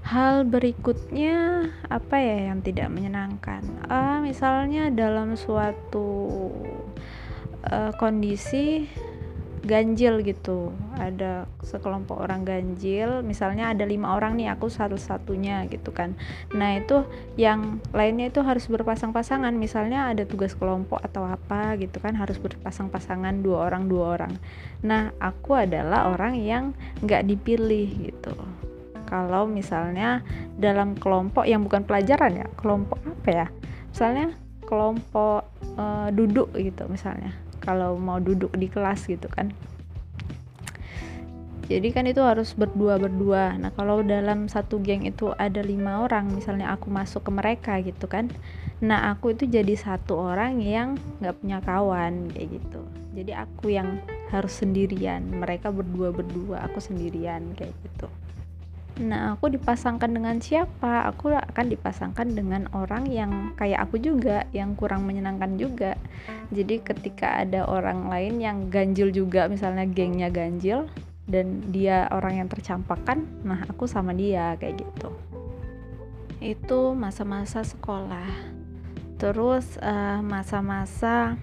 hal 0.07 0.47
berikutnya 0.47 1.67
apa 1.91 2.17
ya 2.23 2.55
yang 2.55 2.63
tidak 2.63 2.87
menyenangkan? 2.95 3.67
Uh, 3.91 4.23
misalnya 4.23 4.87
dalam 4.95 5.35
suatu 5.35 6.07
uh, 7.67 7.91
kondisi 7.99 8.87
ganjil 9.67 10.23
gitu. 10.23 10.71
Ada 10.95 11.51
sekelompok 11.67 12.23
orang 12.23 12.47
ganjil 12.47 13.27
misalnya 13.27 13.75
ada 13.75 13.83
lima 13.83 14.15
orang 14.15 14.39
nih 14.39 14.55
aku 14.55 14.71
satu-satunya 14.71 15.67
gitu 15.75 15.91
kan. 15.91 16.15
Nah 16.55 16.79
itu 16.79 17.03
yang 17.35 17.83
lainnya 17.91 18.31
itu 18.31 18.47
harus 18.47 18.71
berpasang-pasangan. 18.71 19.51
Misalnya 19.59 20.15
ada 20.15 20.23
tugas 20.23 20.55
kelompok 20.55 21.03
atau 21.03 21.27
apa 21.27 21.75
gitu 21.83 21.99
kan 21.99 22.15
harus 22.15 22.39
berpasang-pasangan 22.39 23.43
dua 23.43 23.67
orang 23.67 23.91
dua 23.91 24.23
orang. 24.23 24.39
Nah 24.87 25.11
aku 25.19 25.59
adalah 25.59 26.15
orang 26.15 26.39
yang 26.39 26.79
nggak 27.03 27.27
dipilih 27.27 27.91
gitu 28.07 28.39
kalau 29.07 29.47
misalnya 29.47 30.21
dalam 30.59 30.99
kelompok 30.99 31.47
yang 31.47 31.63
bukan 31.63 31.87
pelajaran 31.87 32.43
ya 32.43 32.47
kelompok 32.59 32.99
apa 33.07 33.31
ya? 33.31 33.47
Misalnya 33.95 34.27
kelompok 34.67 35.47
uh, 35.79 36.11
duduk 36.11 36.51
gitu 36.59 36.85
misalnya. 36.91 37.33
Kalau 37.63 37.95
mau 37.97 38.19
duduk 38.19 38.53
di 38.59 38.67
kelas 38.67 39.07
gitu 39.07 39.31
kan. 39.31 39.55
Jadi 41.67 41.91
kan 41.91 42.07
itu 42.07 42.23
harus 42.23 42.55
berdua 42.55 42.95
berdua 42.95 43.59
nah 43.59 43.75
kalau 43.75 43.99
dalam 43.99 44.47
satu 44.47 44.79
geng 44.79 45.03
itu 45.03 45.35
ada 45.35 45.59
lima 45.67 46.07
orang 46.07 46.31
misalnya 46.31 46.71
aku 46.71 46.91
masuk 46.95 47.27
ke 47.27 47.31
mereka 47.35 47.73
gitu 47.83 48.07
kan. 48.07 48.31
Nah 48.83 49.11
aku 49.11 49.35
itu 49.35 49.51
jadi 49.51 49.75
satu 49.75 50.15
orang 50.31 50.63
yang 50.63 50.95
nggak 51.19 51.35
punya 51.43 51.59
kawan 51.63 52.31
kayak 52.31 52.63
gitu. 52.63 52.83
Jadi 53.19 53.33
aku 53.35 53.75
yang 53.75 53.99
harus 54.31 54.55
sendirian. 54.63 55.27
Mereka 55.27 55.75
berdua 55.75 56.15
berdua 56.15 56.71
aku 56.71 56.79
sendirian 56.79 57.55
kayak 57.59 57.75
gitu 57.83 58.07
Nah, 58.97 59.37
aku 59.37 59.53
dipasangkan 59.53 60.09
dengan 60.09 60.41
siapa? 60.41 61.05
Aku 61.13 61.29
akan 61.29 61.67
dipasangkan 61.69 62.33
dengan 62.33 62.65
orang 62.73 63.05
yang 63.13 63.53
kayak 63.61 63.85
aku 63.85 64.01
juga, 64.01 64.49
yang 64.57 64.73
kurang 64.73 65.05
menyenangkan 65.05 65.61
juga. 65.61 66.01
Jadi, 66.49 66.81
ketika 66.81 67.45
ada 67.45 67.69
orang 67.69 68.09
lain 68.09 68.41
yang 68.41 68.59
ganjil 68.73 69.13
juga, 69.13 69.53
misalnya 69.53 69.85
gengnya 69.85 70.33
ganjil, 70.33 70.89
dan 71.29 71.61
dia 71.75 72.09
orang 72.09 72.41
yang 72.41 72.49
tercampakkan, 72.49 73.27
nah 73.43 73.61
aku 73.67 73.85
sama 73.85 74.15
dia 74.15 74.55
kayak 74.57 74.81
gitu. 74.81 75.11
Itu 76.39 76.95
masa-masa 76.97 77.67
sekolah. 77.67 78.31
Terus 79.21 79.77
uh, 79.83 80.23
masa-masa 80.23 81.37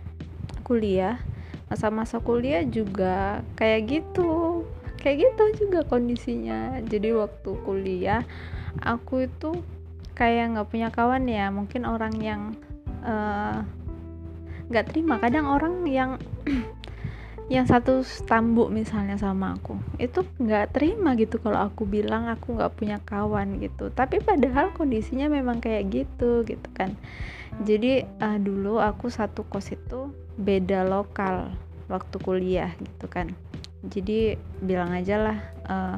kuliah, 0.66 1.20
masa-masa 1.68 2.18
kuliah 2.24 2.64
juga 2.64 3.44
kayak 3.60 3.82
gitu 4.02 4.64
kayak 5.04 5.18
gitu 5.20 5.68
juga 5.68 5.84
kondisinya. 5.84 6.80
Jadi 6.88 7.12
waktu 7.12 7.52
kuliah 7.68 8.24
aku 8.80 9.28
itu 9.28 9.60
kayak 10.16 10.56
nggak 10.56 10.70
punya 10.72 10.90
kawan 10.90 11.28
ya. 11.28 11.52
Mungkin 11.52 11.84
orang 11.84 12.16
yang 12.24 12.42
eh, 13.04 13.58
nggak 14.72 14.86
uh, 14.86 14.90
terima. 14.90 15.20
Kadang 15.20 15.52
orang 15.52 15.84
yang 15.86 16.16
yang 17.52 17.68
satu 17.68 18.08
stambuk 18.08 18.72
misalnya 18.72 19.20
sama 19.20 19.60
aku 19.60 19.76
itu 20.00 20.24
nggak 20.40 20.80
terima 20.80 21.12
gitu 21.20 21.44
kalau 21.44 21.68
aku 21.68 21.84
bilang 21.84 22.32
aku 22.32 22.56
nggak 22.56 22.74
punya 22.80 22.98
kawan 23.04 23.60
gitu. 23.60 23.92
Tapi 23.92 24.24
padahal 24.24 24.72
kondisinya 24.72 25.28
memang 25.28 25.60
kayak 25.60 25.92
gitu 25.92 26.48
gitu 26.48 26.70
kan. 26.72 26.96
Jadi 27.68 28.08
uh, 28.24 28.40
dulu 28.40 28.80
aku 28.80 29.12
satu 29.12 29.44
kos 29.46 29.76
itu 29.76 30.10
beda 30.40 30.88
lokal 30.88 31.54
waktu 31.92 32.16
kuliah 32.24 32.74
gitu 32.82 33.06
kan 33.06 33.30
jadi 33.84 34.40
bilang 34.64 34.96
aja 34.96 35.20
lah 35.20 35.40
uh, 35.68 35.98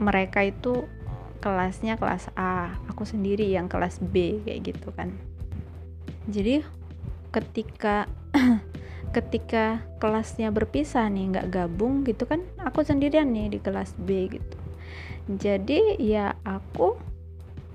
mereka 0.00 0.40
itu 0.40 0.88
kelasnya 1.44 2.00
kelas 2.00 2.32
A 2.32 2.80
aku 2.88 3.04
sendiri 3.04 3.44
yang 3.52 3.68
kelas 3.68 4.00
B 4.00 4.40
kayak 4.48 4.72
gitu 4.72 4.88
kan. 4.96 5.12
Jadi 6.32 6.64
ketika 7.28 8.08
ketika 9.16 9.84
kelasnya 10.00 10.48
berpisah 10.48 11.04
nih 11.12 11.36
nggak 11.36 11.48
gabung 11.52 12.02
gitu 12.08 12.24
kan 12.24 12.40
aku 12.64 12.80
sendirian 12.80 13.28
nih 13.28 13.52
di 13.52 13.58
kelas 13.60 13.92
B 14.00 14.32
gitu. 14.32 14.56
Jadi 15.28 16.00
ya 16.00 16.32
aku 16.48 16.96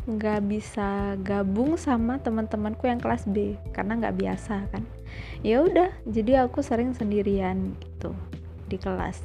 nggak 0.09 0.41
bisa 0.49 1.13
gabung 1.21 1.77
sama 1.77 2.17
teman-temanku 2.17 2.89
yang 2.89 2.97
kelas 2.97 3.29
B 3.29 3.53
karena 3.69 4.01
nggak 4.01 4.17
biasa 4.17 4.65
kan. 4.73 4.81
Ya 5.45 5.61
udah 5.61 5.93
jadi 6.09 6.49
aku 6.49 6.65
sering 6.65 6.97
sendirian 6.97 7.77
gitu 7.77 8.17
di 8.69 8.77
kelas. 8.77 9.17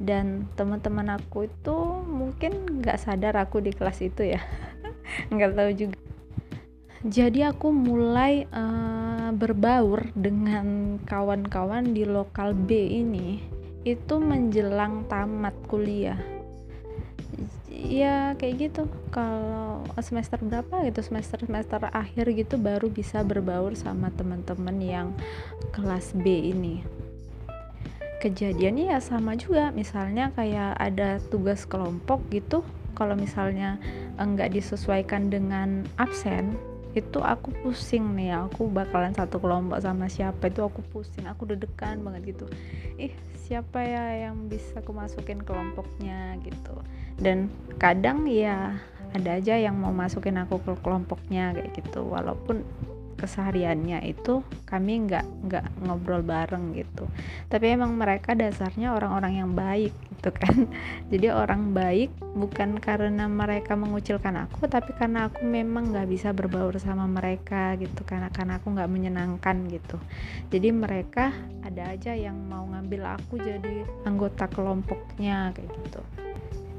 Dan 0.00 0.48
teman-teman 0.56 1.20
aku 1.20 1.50
itu 1.50 1.76
mungkin 2.06 2.80
nggak 2.80 2.98
sadar 2.98 3.36
aku 3.36 3.60
di 3.60 3.76
kelas 3.76 4.00
itu 4.00 4.32
ya. 4.34 4.40
Nggak 5.32 5.52
tahu 5.52 5.70
juga. 5.74 5.98
Jadi 6.98 7.46
aku 7.46 7.70
mulai 7.70 8.50
uh, 8.50 9.30
berbaur 9.30 10.10
dengan 10.18 10.98
kawan-kawan 11.06 11.94
di 11.94 12.02
lokal 12.02 12.54
B 12.54 12.74
ini. 12.74 13.38
Itu 13.86 14.18
menjelang 14.18 15.06
tamat 15.06 15.54
kuliah. 15.70 16.18
Ya 17.70 18.34
kayak 18.34 18.54
gitu. 18.70 18.90
Kalau 19.14 19.86
semester 20.02 20.38
berapa 20.42 20.86
gitu 20.86 21.02
semester 21.02 21.42
semester 21.42 21.82
akhir 21.90 22.30
gitu 22.34 22.54
baru 22.58 22.86
bisa 22.90 23.22
berbaur 23.26 23.74
sama 23.74 24.10
teman-teman 24.14 24.78
yang 24.78 25.08
kelas 25.74 26.14
B 26.14 26.54
ini 26.54 26.97
kejadiannya 28.18 28.94
ya 28.94 28.98
sama 28.98 29.38
juga. 29.38 29.70
Misalnya 29.72 30.30
kayak 30.34 30.78
ada 30.78 31.22
tugas 31.30 31.64
kelompok 31.64 32.22
gitu. 32.30 32.66
Kalau 32.98 33.14
misalnya 33.14 33.78
enggak 34.18 34.50
disesuaikan 34.54 35.30
dengan 35.30 35.86
absen 36.02 36.58
itu 36.96 37.22
aku 37.22 37.54
pusing 37.62 38.18
nih 38.18 38.34
aku 38.34 38.66
bakalan 38.66 39.14
satu 39.14 39.38
kelompok 39.38 39.78
sama 39.78 40.10
siapa 40.10 40.50
itu 40.50 40.66
aku 40.66 40.82
pusing. 40.90 41.30
Aku 41.30 41.46
deg-degan 41.46 42.02
banget 42.02 42.34
gitu. 42.34 42.46
Ih 42.98 43.14
siapa 43.46 43.80
ya 43.80 44.28
yang 44.28 44.50
bisa 44.50 44.82
aku 44.82 44.90
masukin 44.90 45.38
kelompoknya 45.40 46.36
gitu? 46.42 46.74
Dan 47.22 47.48
kadang 47.78 48.26
ya 48.26 48.82
ada 49.14 49.40
aja 49.40 49.54
yang 49.56 49.78
mau 49.78 49.94
masukin 49.94 50.36
aku 50.42 50.58
ke 50.60 50.74
kelompoknya 50.82 51.54
kayak 51.54 51.70
gitu. 51.78 52.02
Walaupun 52.02 52.66
kesehariannya 53.18 54.06
itu 54.06 54.46
kami 54.64 55.10
nggak 55.10 55.26
nggak 55.50 55.66
ngobrol 55.82 56.22
bareng 56.22 56.72
gitu. 56.78 57.10
Tapi 57.50 57.74
emang 57.74 57.98
mereka 57.98 58.38
dasarnya 58.38 58.94
orang-orang 58.94 59.42
yang 59.42 59.50
baik 59.52 59.90
gitu 60.14 60.30
kan. 60.30 60.70
Jadi 61.12 61.26
orang 61.34 61.74
baik 61.74 62.14
bukan 62.38 62.78
karena 62.78 63.26
mereka 63.26 63.74
mengucilkan 63.74 64.46
aku 64.46 64.70
tapi 64.70 64.94
karena 64.94 65.26
aku 65.26 65.42
memang 65.42 65.90
nggak 65.90 66.08
bisa 66.08 66.30
berbaur 66.30 66.78
sama 66.78 67.10
mereka 67.10 67.74
gitu 67.82 68.06
karena 68.06 68.30
karena 68.30 68.62
aku 68.62 68.70
nggak 68.70 68.90
menyenangkan 68.90 69.66
gitu. 69.66 69.98
Jadi 70.54 70.70
mereka 70.70 71.34
ada 71.66 71.90
aja 71.90 72.14
yang 72.14 72.38
mau 72.46 72.64
ngambil 72.70 73.18
aku 73.18 73.42
jadi 73.42 73.82
anggota 74.06 74.46
kelompoknya 74.46 75.50
kayak 75.52 75.74
gitu 75.84 76.00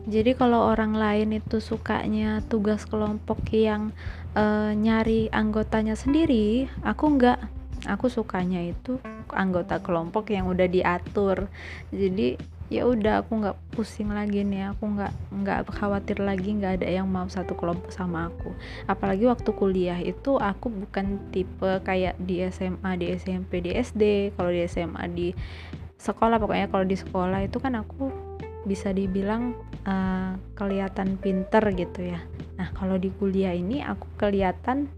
jadi 0.09 0.33
kalau 0.33 0.73
orang 0.73 0.97
lain 0.97 1.37
itu 1.37 1.61
sukanya 1.61 2.41
tugas 2.49 2.89
kelompok 2.89 3.45
yang 3.53 3.93
uh, 4.33 4.73
nyari 4.73 5.29
anggotanya 5.29 5.93
sendiri, 5.93 6.65
aku 6.81 7.15
enggak. 7.15 7.39
Aku 7.87 8.11
sukanya 8.11 8.59
itu 8.59 8.99
anggota 9.31 9.79
kelompok 9.79 10.35
yang 10.35 10.51
udah 10.51 10.67
diatur. 10.67 11.47
Jadi 11.95 12.35
ya 12.69 12.85
udah 12.85 13.25
aku 13.25 13.41
nggak 13.41 13.57
pusing 13.73 14.13
lagi 14.13 14.45
nih 14.45 14.69
aku 14.69 14.93
nggak 14.93 15.13
nggak 15.41 15.59
khawatir 15.73 16.21
lagi 16.21 16.53
nggak 16.53 16.81
ada 16.81 17.01
yang 17.01 17.09
mau 17.09 17.25
satu 17.25 17.57
kelompok 17.57 17.89
sama 17.89 18.29
aku 18.29 18.53
apalagi 18.85 19.25
waktu 19.25 19.49
kuliah 19.57 19.97
itu 19.97 20.37
aku 20.37 20.69
bukan 20.69 21.17
tipe 21.33 21.81
kayak 21.81 22.13
di 22.21 22.45
SMA 22.53 22.93
di 23.01 23.17
SMP 23.17 23.65
di 23.65 23.73
SD 23.73 24.37
kalau 24.37 24.53
di 24.53 24.61
SMA 24.69 25.01
di 25.09 25.33
sekolah 25.97 26.37
pokoknya 26.37 26.69
kalau 26.69 26.85
di 26.85 26.93
sekolah 26.93 27.41
itu 27.41 27.57
kan 27.57 27.73
aku 27.73 28.28
bisa 28.67 28.91
dibilang 28.91 29.55
uh, 29.87 30.35
kelihatan 30.55 31.15
pinter 31.19 31.63
gitu 31.75 32.11
ya. 32.15 32.19
Nah 32.59 32.71
kalau 32.75 32.99
di 32.99 33.11
kuliah 33.15 33.55
ini 33.55 33.79
aku 33.83 34.07
kelihatan 34.19 34.91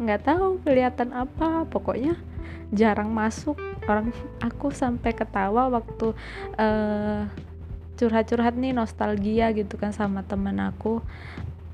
nggak 0.00 0.26
tahu 0.26 0.58
kelihatan 0.64 1.14
apa. 1.14 1.68
Pokoknya 1.68 2.18
jarang 2.74 3.14
masuk. 3.14 3.58
Orang 3.86 4.10
aku 4.48 4.74
sampai 4.74 5.14
ketawa 5.14 5.70
waktu 5.70 6.16
uh, 6.58 7.26
curhat-curhat 8.00 8.56
nih 8.56 8.72
nostalgia 8.72 9.52
gitu 9.52 9.76
kan 9.78 9.94
sama 9.94 10.26
temen 10.26 10.58
aku. 10.58 10.98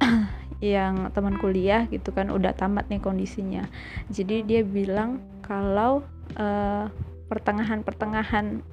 Yang 0.60 1.12
teman 1.12 1.36
kuliah 1.36 1.84
gitu 1.92 2.16
kan 2.16 2.32
udah 2.32 2.56
tamat 2.56 2.88
nih 2.88 3.00
kondisinya. 3.00 3.68
Jadi 4.08 4.40
dia 4.40 4.64
bilang 4.64 5.20
kalau 5.44 6.00
uh, 6.40 6.88
pertengahan-pertengahan 7.28 8.64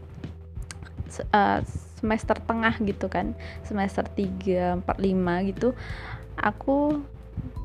uh, 1.35 1.59
semester 2.03 2.35
tengah 2.43 2.75
gitu 2.83 3.07
kan 3.07 3.31
semester 3.63 4.03
3, 4.03 4.83
4, 4.83 4.83
5 4.83 5.49
gitu 5.55 5.71
aku 6.35 6.99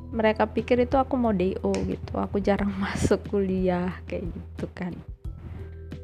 mereka 0.09 0.49
pikir 0.49 0.89
itu 0.89 0.97
aku 0.97 1.21
mau 1.21 1.37
DO 1.37 1.73
gitu 1.85 2.15
aku 2.17 2.41
jarang 2.41 2.73
masuk 2.85 3.21
kuliah 3.29 3.99
kayak 4.09 4.31
gitu 4.31 4.67
kan. 4.73 4.95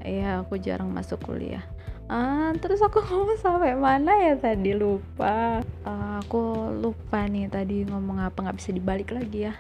Iya 0.05 0.45
aku 0.45 0.61
jarang 0.61 0.93
masuk 0.93 1.25
kuliah. 1.25 1.65
Ah 2.13 2.53
terus 2.61 2.85
aku 2.85 3.01
ngomong 3.09 3.41
sampai 3.41 3.73
mana 3.73 4.13
ya 4.21 4.37
tadi? 4.37 4.77
Lupa. 4.77 5.65
Uh, 5.89 6.21
aku 6.21 6.69
lupa 6.77 7.25
nih 7.25 7.49
tadi 7.49 7.89
ngomong 7.89 8.21
apa 8.21 8.45
nggak 8.45 8.59
bisa 8.61 8.71
dibalik 8.77 9.17
lagi 9.17 9.49
ya. 9.49 9.55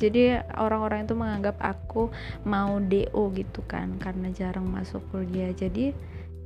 Jadi 0.00 0.32
orang-orang 0.56 1.04
itu 1.04 1.12
menganggap 1.12 1.60
aku 1.60 2.08
mau 2.48 2.80
DO 2.80 3.36
gitu 3.36 3.60
kan 3.68 4.00
karena 4.00 4.32
jarang 4.32 4.64
masuk 4.70 5.02
kuliah. 5.12 5.52
Jadi 5.52 5.92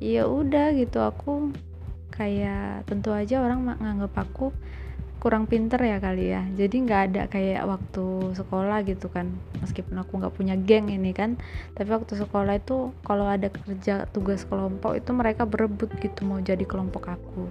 ya 0.04 0.28
udah 0.28 0.76
gitu 0.76 1.00
aku 1.00 1.56
kayak 2.12 2.84
tentu 2.84 3.10
aja 3.16 3.40
orang 3.40 3.64
menganggap 3.64 4.12
aku 4.20 4.52
kurang 5.24 5.48
pinter 5.48 5.80
ya 5.80 5.96
kali 5.96 6.36
ya. 6.36 6.44
Jadi 6.52 6.84
nggak 6.84 7.00
ada 7.08 7.22
kayak 7.32 7.64
waktu 7.64 8.36
sekolah 8.36 8.84
gitu 8.84 9.08
kan 9.08 9.32
meskipun 9.64 9.96
aku 10.04 10.20
nggak 10.20 10.34
punya 10.36 10.54
geng 10.60 10.92
ini 10.92 11.16
kan. 11.16 11.40
Tapi 11.72 11.88
waktu 11.88 12.20
sekolah 12.20 12.60
itu 12.60 12.92
kalau 13.00 13.24
ada 13.24 13.48
kerja 13.48 14.04
tugas 14.12 14.44
kelompok 14.44 15.00
itu 15.00 15.10
mereka 15.16 15.48
berebut 15.48 15.88
gitu 16.04 16.28
mau 16.28 16.36
jadi 16.44 16.68
kelompok 16.68 17.16
aku. 17.16 17.48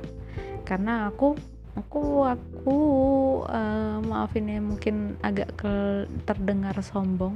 Karena 0.62 1.10
aku 1.10 1.33
aku 1.74 2.29
aku 2.29 2.77
uh, 3.50 3.82
maafin 4.24 4.48
ya 4.48 4.63
mungkin 4.63 5.20
agak 5.20 5.51
ke 5.60 6.08
terdengar 6.24 6.72
sombong. 6.80 7.36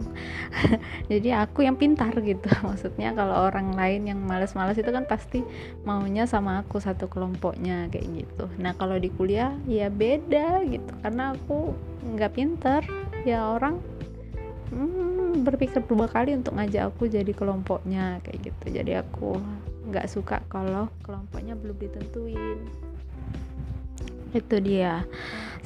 Jadi 1.11 1.35
aku 1.35 1.67
yang 1.67 1.75
pintar 1.75 2.15
gitu. 2.23 2.47
Maksudnya 2.67 3.11
kalau 3.11 3.51
orang 3.51 3.75
lain 3.75 4.07
yang 4.07 4.23
males-males 4.23 4.79
itu 4.79 4.87
kan 4.87 5.03
pasti 5.03 5.43
maunya 5.83 6.23
sama 6.23 6.63
aku 6.63 6.79
satu 6.79 7.11
kelompoknya 7.11 7.91
kayak 7.91 8.23
gitu. 8.23 8.47
Nah 8.63 8.71
kalau 8.79 8.95
di 8.95 9.11
kuliah 9.11 9.51
ya 9.67 9.91
beda 9.91 10.63
gitu. 10.63 10.91
Karena 11.03 11.35
aku 11.35 11.75
nggak 12.15 12.31
pintar. 12.39 12.87
Ya 13.27 13.43
orang 13.43 13.83
hmm, 14.71 15.43
berpikir 15.43 15.83
dua 15.83 16.07
kali 16.07 16.39
untuk 16.39 16.55
ngajak 16.55 16.95
aku 16.95 17.11
jadi 17.11 17.35
kelompoknya 17.35 18.23
kayak 18.23 18.47
gitu. 18.47 18.65
Jadi 18.71 18.95
aku 18.95 19.35
nggak 19.91 20.07
suka 20.07 20.39
kalau 20.47 20.87
kelompoknya 21.03 21.59
belum 21.59 21.75
ditentuin 21.75 22.87
itu 24.33 24.55
dia. 24.59 25.05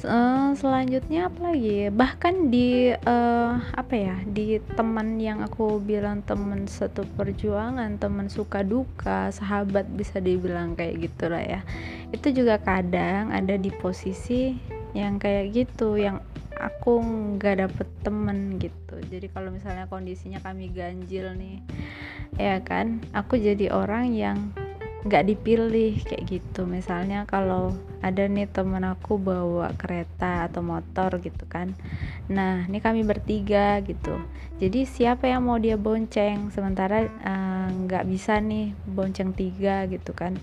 Uh, 0.02 0.50
selanjutnya 0.58 1.30
apa 1.30 1.54
lagi? 1.54 1.86
Bahkan 1.94 2.50
di 2.50 2.90
uh, 2.90 3.54
apa 3.70 3.94
ya 3.94 4.16
di 4.26 4.58
teman 4.74 5.22
yang 5.22 5.46
aku 5.46 5.78
bilang 5.78 6.26
teman 6.26 6.66
satu 6.66 7.06
perjuangan 7.14 8.02
teman 8.02 8.26
suka 8.26 8.66
duka 8.66 9.30
sahabat 9.30 9.86
bisa 9.94 10.18
dibilang 10.18 10.74
kayak 10.74 11.06
gitu 11.06 11.30
lah 11.30 11.42
ya. 11.42 11.60
Itu 12.10 12.34
juga 12.34 12.58
kadang 12.58 13.30
ada 13.30 13.54
di 13.54 13.70
posisi 13.70 14.58
yang 14.90 15.22
kayak 15.22 15.54
gitu 15.54 15.94
yang 15.94 16.18
aku 16.58 16.98
nggak 17.38 17.62
dapet 17.62 17.88
temen 18.02 18.58
gitu. 18.58 18.98
Jadi 19.06 19.30
kalau 19.30 19.54
misalnya 19.54 19.86
kondisinya 19.86 20.42
kami 20.42 20.74
ganjil 20.74 21.30
nih 21.38 21.62
ya 22.40 22.64
kan 22.64 23.04
aku 23.12 23.36
jadi 23.36 23.68
orang 23.72 24.16
yang 24.16 24.38
nggak 25.02 25.24
dipilih 25.34 25.98
kayak 26.06 26.24
gitu. 26.30 26.62
Misalnya 26.62 27.26
kalau 27.26 27.74
ada 28.02 28.26
nih 28.26 28.46
temen 28.50 28.82
aku 28.86 29.18
bawa 29.18 29.74
kereta 29.74 30.46
atau 30.46 30.62
motor 30.62 31.18
gitu 31.18 31.42
kan. 31.50 31.74
Nah 32.30 32.66
ini 32.70 32.78
kami 32.78 33.02
bertiga 33.02 33.82
gitu. 33.82 34.14
Jadi 34.62 34.86
siapa 34.86 35.26
yang 35.26 35.46
mau 35.46 35.58
dia 35.58 35.74
bonceng? 35.74 36.54
Sementara 36.54 37.02
eh, 37.06 37.68
nggak 37.70 38.04
uh, 38.06 38.08
bisa 38.08 38.38
nih 38.38 38.74
bonceng 38.86 39.34
tiga 39.34 39.90
gitu 39.90 40.14
kan. 40.14 40.38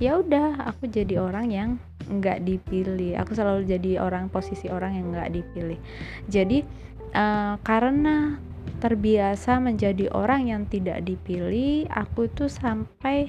Ya 0.00 0.16
udah 0.16 0.64
aku 0.72 0.88
jadi 0.88 1.20
orang 1.20 1.52
yang 1.52 1.70
nggak 2.08 2.40
dipilih. 2.42 3.20
Aku 3.20 3.36
selalu 3.36 3.68
jadi 3.68 4.00
orang 4.00 4.32
posisi 4.32 4.72
orang 4.72 4.96
yang 4.96 5.12
nggak 5.12 5.30
dipilih. 5.30 5.78
Jadi 6.24 6.64
uh, 7.12 7.60
karena 7.60 8.40
terbiasa 8.80 9.60
menjadi 9.60 10.08
orang 10.12 10.48
yang 10.48 10.62
tidak 10.64 11.04
dipilih 11.04 11.84
aku 11.92 12.32
itu 12.32 12.48
sampai 12.48 13.28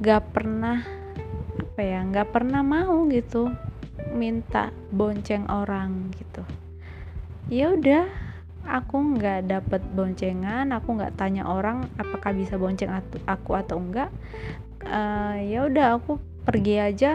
gak 0.00 0.32
pernah 0.32 1.02
apa 1.52 1.80
ya 1.84 2.00
nggak 2.04 2.28
pernah 2.32 2.60
mau 2.60 3.08
gitu 3.08 3.48
minta 4.12 4.68
bonceng 4.92 5.48
orang 5.48 6.12
gitu. 6.16 6.44
Ya 7.48 7.72
udah 7.72 8.08
aku 8.68 9.16
nggak 9.16 9.48
dapet 9.48 9.82
boncengan 9.96 10.70
aku 10.70 11.00
nggak 11.00 11.16
tanya 11.16 11.48
orang 11.48 11.88
apakah 11.96 12.30
bisa 12.36 12.60
bonceng 12.60 12.92
aku 13.26 13.58
atau 13.58 13.80
enggak 13.80 14.12
uh, 14.86 15.34
ya 15.40 15.66
udah 15.66 15.98
aku 15.98 16.22
pergi 16.46 16.76
aja 16.78 17.12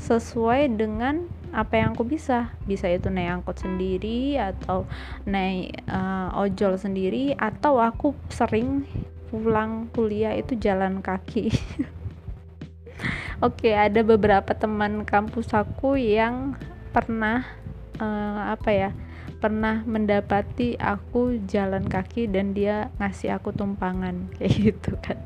sesuai 0.00 0.74
dengan 0.74 1.30
apa 1.54 1.78
yang 1.78 1.94
aku 1.94 2.02
bisa. 2.02 2.50
Bisa 2.66 2.90
itu 2.90 3.12
naik 3.14 3.42
angkot 3.42 3.62
sendiri 3.62 4.34
atau 4.40 4.90
naik 5.22 5.86
uh, 5.86 6.34
ojol 6.34 6.74
sendiri 6.74 7.38
atau 7.38 7.78
aku 7.78 8.10
sering 8.26 8.82
pulang 9.30 9.86
kuliah 9.94 10.34
itu 10.34 10.58
jalan 10.58 10.98
kaki 10.98 11.50
Oke, 13.42 13.74
ada 13.74 14.02
beberapa 14.06 14.54
teman 14.54 15.02
kampus 15.02 15.50
aku 15.50 15.98
yang 15.98 16.54
pernah 16.94 17.42
uh, 17.98 18.54
apa 18.54 18.70
ya? 18.70 18.90
pernah 19.44 19.84
mendapati 19.84 20.72
aku 20.80 21.36
jalan 21.44 21.84
kaki 21.84 22.24
dan 22.32 22.56
dia 22.56 22.88
ngasih 22.96 23.36
aku 23.36 23.52
tumpangan 23.52 24.24
kayak 24.40 24.72
gitu 24.72 24.96
kan. 25.04 25.20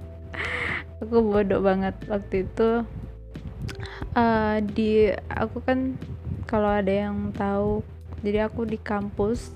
aku 0.98 1.22
bodoh 1.22 1.62
banget 1.62 1.94
waktu 2.10 2.42
itu 2.42 2.82
uh, 4.18 4.56
di 4.74 5.14
aku 5.30 5.62
kan 5.62 5.94
kalau 6.50 6.66
ada 6.66 6.90
yang 6.90 7.30
tahu 7.30 7.86
jadi 8.26 8.50
aku 8.50 8.66
di 8.66 8.74
kampus 8.82 9.54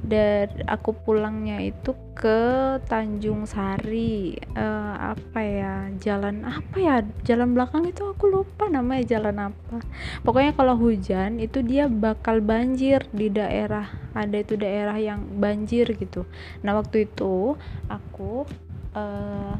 dan 0.00 0.50
aku 0.64 0.96
pulangnya 0.96 1.60
itu 1.60 1.92
ke 2.16 2.40
Tanjung 2.88 3.44
Sari. 3.44 4.34
Uh, 4.56 5.14
apa 5.14 5.40
ya 5.40 5.74
jalan 6.00 6.42
apa 6.42 6.76
ya 6.80 6.96
jalan 7.22 7.52
belakang 7.54 7.86
itu 7.86 8.08
aku 8.08 8.26
lupa 8.26 8.66
namanya 8.66 9.18
jalan 9.18 9.52
apa. 9.52 9.84
Pokoknya 10.24 10.52
kalau 10.56 10.74
hujan 10.74 11.38
itu 11.38 11.60
dia 11.60 11.86
bakal 11.86 12.40
banjir 12.40 13.04
di 13.12 13.28
daerah 13.28 13.86
ada 14.16 14.36
itu 14.40 14.56
daerah 14.56 14.96
yang 14.96 15.22
banjir 15.38 15.86
gitu. 15.94 16.24
Nah 16.64 16.74
waktu 16.80 17.06
itu 17.06 17.54
aku 17.86 18.48
uh, 18.96 19.54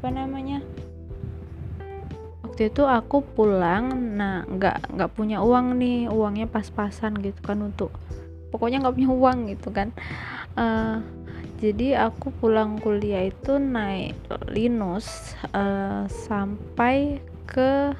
apa 0.00 0.08
namanya 0.08 0.64
waktu 2.60 2.72
itu 2.72 2.82
aku 2.88 3.24
pulang 3.24 4.16
nah 4.16 4.44
nggak 4.48 4.96
nggak 4.96 5.10
punya 5.12 5.40
uang 5.44 5.76
nih 5.80 6.08
uangnya 6.08 6.48
pas-pasan 6.48 7.16
gitu 7.20 7.40
kan 7.40 7.60
untuk 7.60 7.92
pokoknya 8.50 8.82
nggak 8.82 8.96
punya 8.98 9.10
uang 9.10 9.38
gitu 9.54 9.68
kan. 9.70 9.88
Uh, 10.58 11.00
jadi 11.60 12.08
aku 12.08 12.32
pulang 12.40 12.80
kuliah 12.80 13.28
itu 13.28 13.60
naik 13.60 14.16
Linus 14.48 15.36
uh, 15.52 16.08
sampai 16.08 17.20
ke 17.44 17.92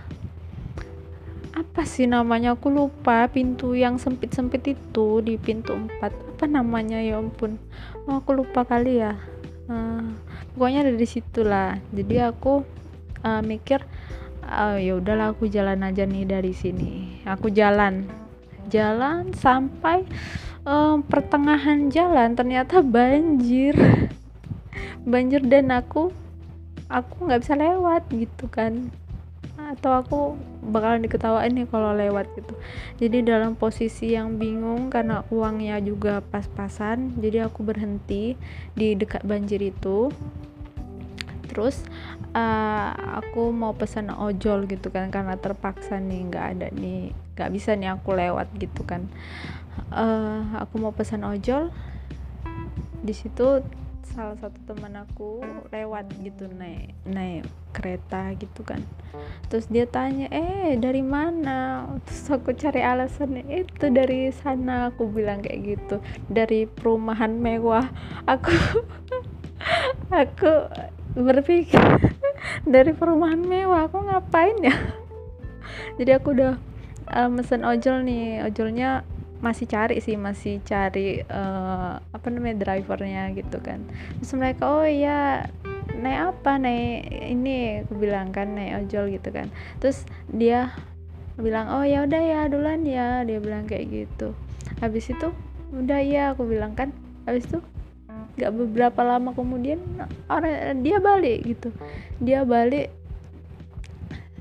apa 1.51 1.83
sih 1.83 2.07
namanya 2.09 2.55
aku 2.57 2.73
lupa 2.73 3.27
pintu 3.29 3.77
yang 3.77 4.01
sempit-sempit 4.01 4.65
itu 4.65 5.21
di 5.21 5.37
pintu 5.37 5.77
4 5.77 6.01
apa 6.41 6.49
namanya 6.49 7.05
ya 7.05 7.21
ampun. 7.21 7.61
Oh, 8.09 8.25
aku 8.25 8.33
lupa 8.33 8.65
kali 8.65 9.05
ya. 9.05 9.21
Uh, 9.69 10.09
pokoknya 10.57 10.89
dari 10.89 11.05
situlah. 11.05 11.77
Jadi 11.93 12.17
aku 12.17 12.65
uh, 13.21 13.43
mikir 13.45 13.85
uh, 14.49 14.81
ya 14.81 14.97
udahlah 14.97 15.37
aku 15.37 15.53
jalan 15.53 15.85
aja 15.85 16.09
nih 16.09 16.25
dari 16.25 16.57
sini. 16.57 17.21
Aku 17.29 17.53
jalan 17.53 18.09
jalan 18.70 19.35
sampai 19.35 20.06
um, 20.64 21.02
pertengahan 21.04 21.90
jalan 21.90 22.38
ternyata 22.38 22.80
banjir. 22.80 23.74
Banjir 25.11 25.42
dan 25.48 25.72
aku 25.72 26.12
aku 26.87 27.14
nggak 27.26 27.40
bisa 27.42 27.54
lewat 27.56 28.02
gitu 28.14 28.46
kan. 28.46 28.92
Atau 29.61 29.92
aku 29.92 30.18
bakalan 30.64 31.04
diketawain 31.04 31.52
nih 31.52 31.68
kalau 31.68 31.92
lewat 31.96 32.30
gitu. 32.37 32.54
Jadi 33.00 33.24
dalam 33.24 33.56
posisi 33.56 34.14
yang 34.14 34.37
bingung 34.37 34.88
karena 34.92 35.24
uangnya 35.33 35.80
juga 35.80 36.20
pas-pasan 36.20 37.16
jadi 37.20 37.48
aku 37.48 37.64
berhenti 37.64 38.37
di 38.76 38.94
dekat 38.94 39.24
banjir 39.24 39.61
itu. 39.61 40.12
Terus 41.50 41.83
uh, 42.35 42.90
aku 43.22 43.50
mau 43.50 43.74
pesan 43.74 44.12
ojol 44.14 44.68
gitu 44.70 44.92
kan 44.92 45.11
karena 45.11 45.35
terpaksa 45.35 45.98
nih 45.98 46.20
nggak 46.30 46.46
ada 46.56 46.68
nih 46.76 47.11
nggak 47.35 47.51
bisa 47.53 47.75
nih 47.77 47.95
aku 47.95 48.14
lewat 48.14 48.51
gitu 48.59 48.83
kan. 48.87 49.07
Uh, 49.90 50.45
aku 50.59 50.81
mau 50.83 50.95
pesan 50.95 51.27
ojol. 51.27 51.71
Di 53.01 53.16
situ 53.16 53.64
salah 54.11 54.35
satu 54.43 54.59
teman 54.66 54.99
aku 54.99 55.38
lewat 55.71 56.11
gitu 56.19 56.51
naik 56.51 56.99
naik 57.07 57.47
kereta 57.71 58.35
gitu 58.35 58.66
kan. 58.66 58.83
Terus 59.47 59.71
dia 59.71 59.87
tanya 59.87 60.27
eh 60.35 60.75
dari 60.75 61.01
mana? 61.01 61.87
Terus 62.03 62.27
aku 62.35 62.51
cari 62.59 62.83
alasan 62.83 63.38
itu 63.47 63.87
dari 63.88 64.35
sana 64.35 64.90
aku 64.90 65.07
bilang 65.07 65.47
kayak 65.47 65.79
gitu. 65.79 65.97
Dari 66.27 66.66
perumahan 66.66 67.38
mewah. 67.38 67.87
Aku 68.27 68.51
aku 70.23 70.53
berpikir 71.14 72.11
dari 72.75 72.90
perumahan 72.90 73.40
mewah 73.40 73.87
aku 73.87 74.03
ngapain 74.11 74.59
ya? 74.59 74.75
Jadi 76.03 76.11
aku 76.19 76.35
udah 76.35 76.69
uh, 77.14 77.31
mesen 77.31 77.66
ojol 77.66 78.07
nih. 78.07 78.46
Ojolnya 78.46 79.03
masih 79.40 79.64
cari 79.64 79.96
sih 80.05 80.20
masih 80.20 80.61
cari 80.68 81.25
uh, 81.25 81.96
apa 81.96 82.27
namanya 82.29 82.68
drivernya 82.68 83.33
gitu 83.33 83.59
kan. 83.61 83.81
Terus 84.20 84.33
mereka 84.37 84.62
oh 84.68 84.85
iya 84.87 85.49
naik 85.96 86.37
apa? 86.37 86.61
Naik 86.61 87.09
ini 87.09 87.85
aku 87.85 87.96
bilang 87.96 88.31
kan 88.31 88.53
naik 88.55 88.87
ojol 88.87 89.11
gitu 89.11 89.29
kan. 89.33 89.49
Terus 89.81 90.05
dia 90.29 90.73
bilang 91.40 91.73
oh 91.73 91.85
ya 91.87 92.05
udah 92.05 92.20
ya 92.20 92.40
duluan 92.53 92.85
ya 92.85 93.25
dia 93.25 93.40
bilang 93.40 93.64
kayak 93.64 93.88
gitu. 93.88 94.37
Habis 94.85 95.09
itu 95.11 95.33
udah 95.73 96.01
ya 96.05 96.23
aku 96.37 96.44
bilang 96.44 96.77
kan. 96.77 96.92
Habis 97.25 97.49
itu 97.49 97.59
gak 98.40 98.57
beberapa 98.57 99.05
lama 99.05 99.37
kemudian 99.37 99.81
orang 100.29 100.85
dia 100.85 101.01
balik 101.01 101.49
gitu. 101.49 101.73
Dia 102.20 102.44
balik 102.44 102.92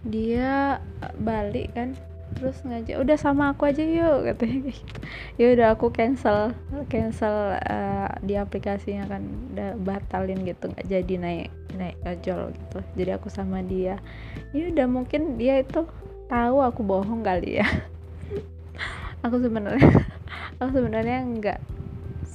dia 0.03 0.79
balik 1.19 1.75
kan 1.75 1.95
terus 2.37 2.61
ngajak 2.61 3.01
udah 3.01 3.17
sama 3.17 3.51
aku 3.51 3.69
aja 3.69 3.81
yuk 3.81 4.23
katanya 4.33 4.69
gitu. 4.69 4.95
Ya 5.41 5.45
udah 5.55 5.67
aku 5.73 5.89
cancel 5.89 6.53
cancel 6.87 7.57
uh, 7.57 8.11
di 8.21 8.37
aplikasinya 8.37 9.09
kan 9.09 9.23
udah 9.55 9.69
batalin 9.81 10.45
gitu 10.45 10.69
nggak 10.69 10.87
jadi 10.87 11.13
naik 11.17 11.49
naik 11.75 11.97
ojol 12.05 12.53
gitu. 12.53 12.79
Jadi 12.95 13.11
aku 13.15 13.27
sama 13.31 13.65
dia. 13.65 13.97
Ya 14.53 14.69
udah 14.69 14.87
mungkin 14.87 15.35
dia 15.41 15.61
itu 15.61 15.85
tahu 16.29 16.57
aku 16.61 16.81
bohong 16.85 17.25
kali 17.25 17.61
ya. 17.61 17.67
Aku 19.19 19.35
sebenarnya 19.35 19.83
aku 20.63 20.79
sebenarnya 20.79 21.19
nggak 21.27 21.59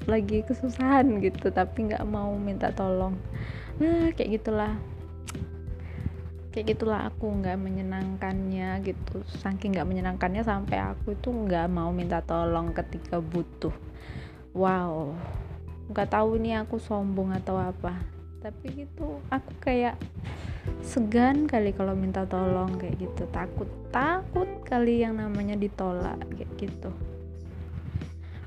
lagi 0.04 0.44
kesusahan 0.44 1.16
gitu 1.24 1.48
tapi 1.48 1.88
nggak 1.88 2.04
mau 2.04 2.36
minta 2.36 2.68
tolong. 2.76 3.16
Nah 3.80 4.12
kayak 4.12 4.36
gitulah 4.36 4.76
kayak 6.54 6.78
gitulah 6.78 7.10
aku 7.10 7.26
nggak 7.26 7.58
menyenangkannya 7.58 8.78
gitu. 8.86 9.26
Saking 9.42 9.74
nggak 9.74 9.90
menyenangkannya 9.90 10.46
sampai 10.46 10.78
aku 10.78 11.18
itu 11.18 11.34
nggak 11.34 11.66
mau 11.66 11.90
minta 11.90 12.22
tolong 12.22 12.70
ketika 12.70 13.18
butuh. 13.18 13.74
Wow 14.54 15.18
nggak 15.84 16.16
tahu 16.16 16.40
ini 16.40 16.56
aku 16.56 16.80
sombong 16.80 17.36
atau 17.36 17.60
apa. 17.60 18.00
Tapi 18.40 18.84
gitu 18.84 19.20
aku 19.28 19.52
kayak 19.60 19.96
segan 20.80 21.44
kali 21.44 21.76
kalau 21.76 21.92
minta 21.92 22.24
tolong 22.24 22.76
kayak 22.80 22.96
gitu. 23.00 23.28
Takut 23.28 23.68
takut 23.92 24.48
kali 24.64 25.04
yang 25.04 25.20
namanya 25.20 25.56
ditolak 25.58 26.20
kayak 26.32 26.50
gitu. 26.56 26.90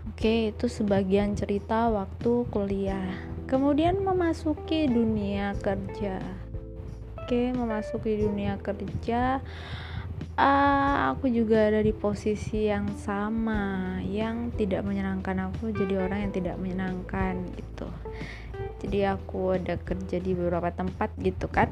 Oke 0.10 0.50
itu 0.50 0.65
sebagian 0.65 1.38
cerita 1.38 1.93
waktu 1.93 2.50
kuliah. 2.50 3.06
Kemudian 3.46 4.02
memasuki 4.02 4.89
dunia 4.89 5.54
kerja 5.62 6.20
Oke, 7.28 7.52
memasuki 7.52 8.24
dunia 8.24 8.56
kerja. 8.56 9.44
Uh, 10.40 11.12
aku 11.12 11.28
juga 11.28 11.68
ada 11.68 11.84
di 11.84 11.92
posisi 11.92 12.72
yang 12.72 12.88
sama 12.96 14.00
yang 14.08 14.56
tidak 14.56 14.88
menyenangkan 14.88 15.52
aku 15.52 15.76
jadi 15.76 16.08
orang 16.08 16.24
yang 16.24 16.32
tidak 16.32 16.56
menyenangkan 16.56 17.52
gitu. 17.60 17.92
Jadi 18.80 19.12
aku 19.12 19.60
ada 19.60 19.76
kerja 19.76 20.24
di 20.24 20.32
beberapa 20.40 20.72
tempat 20.72 21.12
gitu 21.20 21.52
kan. 21.52 21.68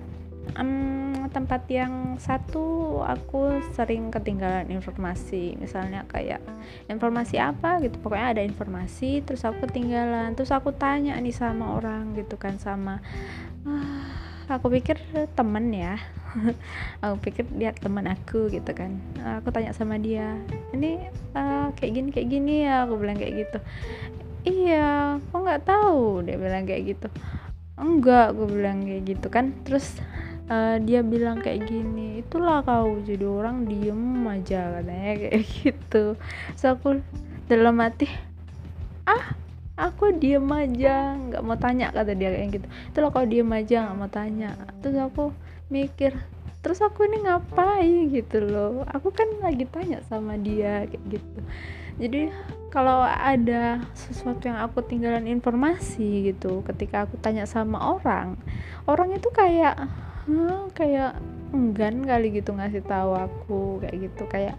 Um, 0.59 1.31
tempat 1.31 1.63
yang 1.71 2.19
satu 2.19 2.99
aku 3.07 3.63
sering 3.79 4.11
ketinggalan 4.11 4.67
informasi. 4.67 5.55
Misalnya 5.55 6.03
kayak 6.11 6.43
informasi 6.91 7.39
apa? 7.39 7.79
gitu. 7.79 7.95
Pokoknya 8.03 8.35
ada 8.35 8.43
informasi 8.43 9.23
terus 9.23 9.47
aku 9.47 9.71
ketinggalan. 9.71 10.35
Terus 10.35 10.51
aku 10.51 10.75
tanya 10.75 11.15
nih 11.15 11.31
sama 11.31 11.79
orang 11.79 12.11
gitu 12.11 12.35
kan 12.35 12.59
sama 12.59 12.99
uh, 13.63 14.24
aku 14.49 14.69
pikir 14.69 14.97
temen 15.33 15.73
ya. 15.73 15.97
Aku 17.03 17.15
pikir 17.23 17.47
dia 17.55 17.71
teman 17.71 18.11
aku 18.11 18.51
gitu 18.51 18.67
kan. 18.75 18.99
Aku 19.39 19.55
tanya 19.55 19.71
sama 19.71 19.95
dia 19.95 20.35
ini 20.75 20.99
uh, 21.31 21.71
kayak 21.79 21.91
gini 21.95 22.09
kayak 22.11 22.27
gini 22.27 22.53
ya? 22.67 22.83
Aku 22.83 22.99
bilang 22.99 23.15
kayak 23.15 23.47
gitu. 23.47 23.59
Iya 24.45 25.17
kok 25.31 25.39
nggak 25.41 25.63
tahu 25.63 26.27
dia 26.27 26.35
bilang 26.35 26.67
kayak 26.67 26.83
gitu. 26.91 27.07
Enggak 27.79 28.35
aku 28.35 28.43
bilang 28.51 28.83
kayak 28.83 29.03
gitu 29.07 29.27
kan. 29.31 29.55
Terus 29.63 29.95
uh, 30.51 30.75
dia 30.83 30.99
bilang 31.01 31.39
kayak 31.39 31.71
gini 31.71 32.19
itulah 32.19 32.61
kau 32.67 32.99
jadi 32.99 33.23
orang 33.23 33.63
diem 33.65 34.27
aja 34.27 34.81
katanya 34.81 35.13
kayak 35.15 35.39
gitu. 35.63 36.19
So 36.59 36.75
aku 36.75 36.99
dalam 37.47 37.79
hati 37.79 38.11
ah 39.07 39.37
aku 39.75 40.15
diem 40.15 40.47
aja 40.55 41.19
nggak 41.19 41.43
mau 41.43 41.59
tanya 41.59 41.91
kata 41.91 42.15
dia 42.15 42.31
kayak 42.31 42.49
gitu. 42.59 42.67
Itu 42.91 42.97
loh 43.03 43.11
kalau 43.11 43.27
diem 43.27 43.51
aja 43.51 43.77
nggak 43.87 43.97
mau 43.99 44.09
tanya. 44.11 44.49
Terus 44.79 44.97
aku 44.99 45.23
mikir 45.67 46.15
terus 46.63 46.81
aku 46.81 47.05
ini 47.05 47.27
ngapain? 47.27 48.09
Gitu 48.09 48.37
loh. 48.41 48.87
Aku 48.89 49.11
kan 49.11 49.27
lagi 49.43 49.67
tanya 49.67 49.99
sama 50.07 50.39
dia 50.39 50.87
kayak 50.87 51.03
gitu. 51.19 51.39
Jadi 51.95 52.21
kalau 52.75 53.07
ada 53.07 53.79
sesuatu 53.95 54.51
yang 54.51 54.59
aku 54.59 54.83
tinggalan 54.83 55.31
informasi 55.31 56.31
gitu 56.33 56.59
ketika 56.67 57.07
aku 57.07 57.15
tanya 57.23 57.47
sama 57.47 57.79
orang 57.79 58.35
orang 58.83 59.15
itu 59.15 59.31
kayak 59.31 59.79
hmm, 60.27 60.75
kayak 60.75 61.15
enggan 61.55 62.03
kali 62.03 62.35
gitu 62.35 62.51
ngasih 62.51 62.83
tahu 62.83 63.15
aku 63.15 63.79
kayak 63.83 64.11
gitu. 64.11 64.23
Kayak 64.27 64.55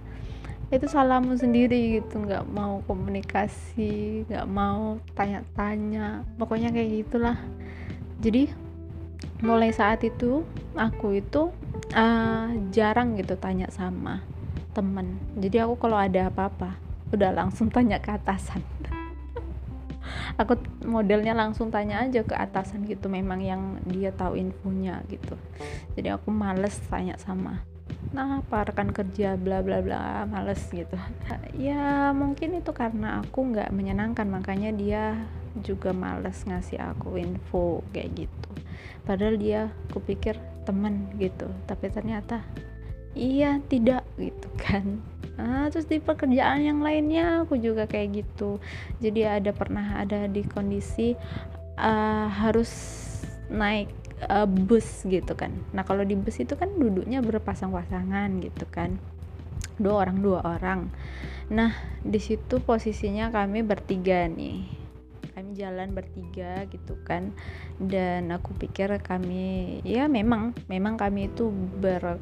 itu 0.67 0.91
salahmu 0.91 1.39
sendiri 1.39 2.03
gitu 2.03 2.27
nggak 2.27 2.43
mau 2.51 2.83
komunikasi 2.91 4.27
nggak 4.27 4.47
mau 4.51 4.99
tanya-tanya. 5.15 6.27
Pokoknya 6.35 6.75
kayak 6.75 7.07
gitulah. 7.07 7.39
Jadi 8.19 8.51
mulai 9.47 9.71
saat 9.71 10.03
itu 10.03 10.43
aku 10.75 11.23
itu 11.23 11.55
uh, 11.95 12.51
jarang 12.75 13.15
gitu 13.15 13.39
tanya 13.39 13.71
sama 13.71 14.27
temen. 14.75 15.23
Jadi 15.39 15.63
aku 15.63 15.79
kalau 15.79 16.03
ada 16.03 16.27
apa-apa 16.27 16.75
udah 17.15 17.31
langsung 17.31 17.71
tanya 17.71 18.03
ke 18.03 18.11
atasan. 18.11 18.61
Aku 20.43 20.59
modelnya 20.85 21.33
langsung 21.33 21.73
tanya 21.73 22.05
aja 22.05 22.21
ke 22.21 22.35
atasan 22.37 22.85
gitu 22.85 23.09
memang 23.09 23.41
yang 23.41 23.81
dia 23.89 24.13
tahu 24.13 24.37
infonya 24.37 25.01
gitu. 25.09 25.39
Jadi 25.97 26.13
aku 26.13 26.29
males 26.29 26.77
tanya 26.93 27.17
sama 27.17 27.65
nah 28.15 28.41
apa 28.41 28.73
rekan 28.73 28.95
kerja 28.97 29.37
bla 29.37 29.61
bla 29.61 29.85
bla 29.85 30.25
males 30.25 30.63
gitu. 30.73 30.97
Ya 31.57 32.13
mungkin 32.13 32.61
itu 32.61 32.73
karena 32.73 33.21
aku 33.25 33.53
nggak 33.53 33.73
menyenangkan 33.73 34.29
makanya 34.29 34.71
dia 34.73 35.05
juga 35.65 35.93
males 35.93 36.45
ngasih 36.45 36.81
aku 36.81 37.17
info 37.21 37.81
kayak 37.93 38.27
gitu. 38.27 38.51
Padahal 39.05 39.37
dia 39.41 39.61
kupikir 39.93 40.37
temen 40.67 41.07
gitu 41.21 41.47
tapi 41.71 41.89
ternyata 41.93 42.43
iya 43.15 43.61
tidak 43.69 44.05
gitu 44.17 44.49
kan. 44.61 45.01
Ah 45.37 45.69
terus 45.69 45.85
di 45.85 46.01
pekerjaan 46.01 46.65
yang 46.65 46.81
lainnya 46.81 47.45
aku 47.45 47.61
juga 47.61 47.85
kayak 47.85 48.25
gitu. 48.25 48.57
Jadi 49.05 49.29
ada 49.29 49.53
pernah 49.53 50.01
ada 50.01 50.25
di 50.25 50.41
kondisi 50.41 51.13
uh, 51.77 52.29
harus 52.33 52.73
naik 53.53 54.06
uh, 54.25 54.49
bus 54.49 55.05
gitu 55.05 55.37
kan. 55.37 55.53
Nah 55.77 55.85
kalau 55.85 56.03
di 56.03 56.17
bus 56.17 56.41
itu 56.41 56.57
kan 56.57 56.73
duduknya 56.73 57.21
berpasang-pasangan 57.21 58.29
gitu 58.41 58.65
kan. 58.69 58.97
Dua 59.77 60.07
orang 60.07 60.19
dua 60.25 60.41
orang. 60.45 60.89
Nah 61.53 61.77
di 62.01 62.21
situ 62.21 62.63
posisinya 62.65 63.29
kami 63.29 63.61
bertiga 63.61 64.25
nih. 64.27 64.65
Kami 65.37 65.53
jalan 65.53 65.93
bertiga 65.93 66.65
gitu 66.73 66.97
kan. 67.05 67.37
Dan 67.77 68.33
aku 68.33 68.57
pikir 68.57 68.89
kami 69.05 69.79
ya 69.85 70.09
memang 70.09 70.57
memang 70.73 70.97
kami 70.97 71.29
itu 71.29 71.53
ber 71.53 72.17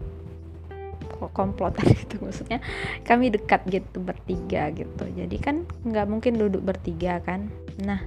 komplotan 1.30 1.87
gitu 2.02 2.18
maksudnya. 2.18 2.59
Kami 3.07 3.30
dekat 3.30 3.62
gitu 3.70 4.02
bertiga 4.02 4.74
gitu. 4.74 5.04
Jadi 5.14 5.37
kan 5.38 5.62
nggak 5.87 6.07
mungkin 6.11 6.35
duduk 6.35 6.66
bertiga 6.66 7.22
kan. 7.22 7.54
Nah 7.78 8.02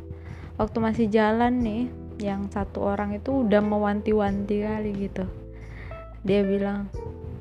waktu 0.60 0.78
masih 0.84 1.08
jalan 1.08 1.64
nih 1.64 2.07
yang 2.18 2.50
satu 2.50 2.82
orang 2.82 3.14
itu 3.14 3.46
udah 3.46 3.62
mewanti-wanti 3.62 4.66
kali 4.66 4.92
gitu. 5.10 5.26
Dia 6.26 6.42
bilang 6.44 6.90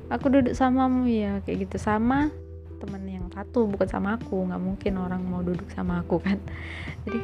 aku 0.07 0.29
duduk 0.29 0.53
samamu 0.53 1.09
ya 1.09 1.41
kayak 1.43 1.67
gitu. 1.67 1.77
Sama 1.81 2.29
temen 2.77 3.03
yang 3.09 3.25
satu 3.33 3.65
bukan 3.65 3.89
sama 3.89 4.21
aku. 4.21 4.47
Nggak 4.47 4.61
mungkin 4.61 4.93
orang 5.01 5.21
mau 5.25 5.41
duduk 5.41 5.67
sama 5.73 6.05
aku 6.05 6.21
kan. 6.21 6.37
Jadi 7.05 7.21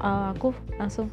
uh, 0.00 0.36
aku 0.36 0.52
langsung 0.76 1.08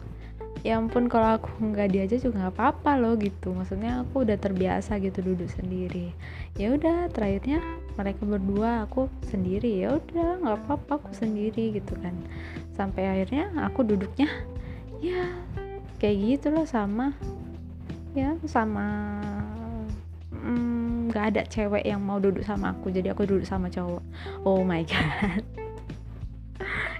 ya 0.60 0.76
ampun 0.76 1.08
kalau 1.08 1.40
aku 1.40 1.48
nggak 1.64 1.96
diajak 1.96 2.20
juga 2.20 2.44
nggak 2.44 2.54
apa-apa 2.60 2.92
loh 3.00 3.16
gitu. 3.16 3.56
Maksudnya 3.56 4.04
aku 4.04 4.28
udah 4.28 4.36
terbiasa 4.36 5.00
gitu 5.00 5.24
duduk 5.24 5.48
sendiri. 5.48 6.12
Ya 6.60 6.76
udah 6.76 7.08
terakhirnya 7.16 7.64
mereka 7.96 8.28
berdua 8.28 8.84
aku 8.84 9.08
sendiri. 9.32 9.80
Ya 9.88 9.96
udah 9.96 10.44
nggak 10.44 10.58
apa-apa 10.68 11.00
aku 11.00 11.10
sendiri 11.16 11.72
gitu 11.80 11.96
kan. 12.04 12.12
Sampai 12.76 13.08
akhirnya 13.08 13.48
aku 13.64 13.88
duduknya 13.88 14.28
ya 15.00 15.24
kayak 16.00 16.18
gitu 16.18 16.48
loh 16.56 16.64
sama 16.64 17.12
ya 18.18 18.34
sama 18.48 18.88
mm, 20.34 21.12
nggak 21.12 21.24
mm, 21.24 21.30
ada 21.36 21.42
cewek 21.46 21.84
yang 21.86 22.02
mau 22.02 22.18
duduk 22.18 22.42
sama 22.42 22.74
aku 22.74 22.90
jadi 22.90 23.14
aku 23.14 23.28
duduk 23.28 23.46
sama 23.46 23.68
cowok. 23.70 24.02
Oh 24.48 24.64
my 24.64 24.82
god. 24.88 25.44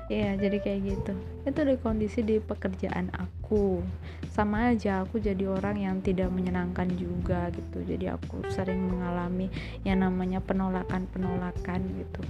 Ya 0.10 0.34
jadi 0.34 0.58
kayak 0.58 0.82
gitu. 0.90 1.14
Itu 1.46 1.62
di 1.70 1.78
kondisi 1.78 2.26
di 2.26 2.42
pekerjaan 2.42 3.14
aku. 3.14 3.78
Sama 4.34 4.74
aja 4.74 5.06
aku 5.06 5.22
jadi 5.22 5.46
orang 5.46 5.78
yang 5.78 6.02
tidak 6.02 6.34
menyenangkan 6.34 6.90
juga 6.98 7.54
gitu. 7.54 7.86
Jadi 7.86 8.10
aku 8.10 8.42
sering 8.50 8.90
mengalami 8.90 9.54
yang 9.86 10.02
namanya 10.02 10.42
penolakan 10.42 11.06
penolakan 11.14 11.86
gitu. 11.94 12.26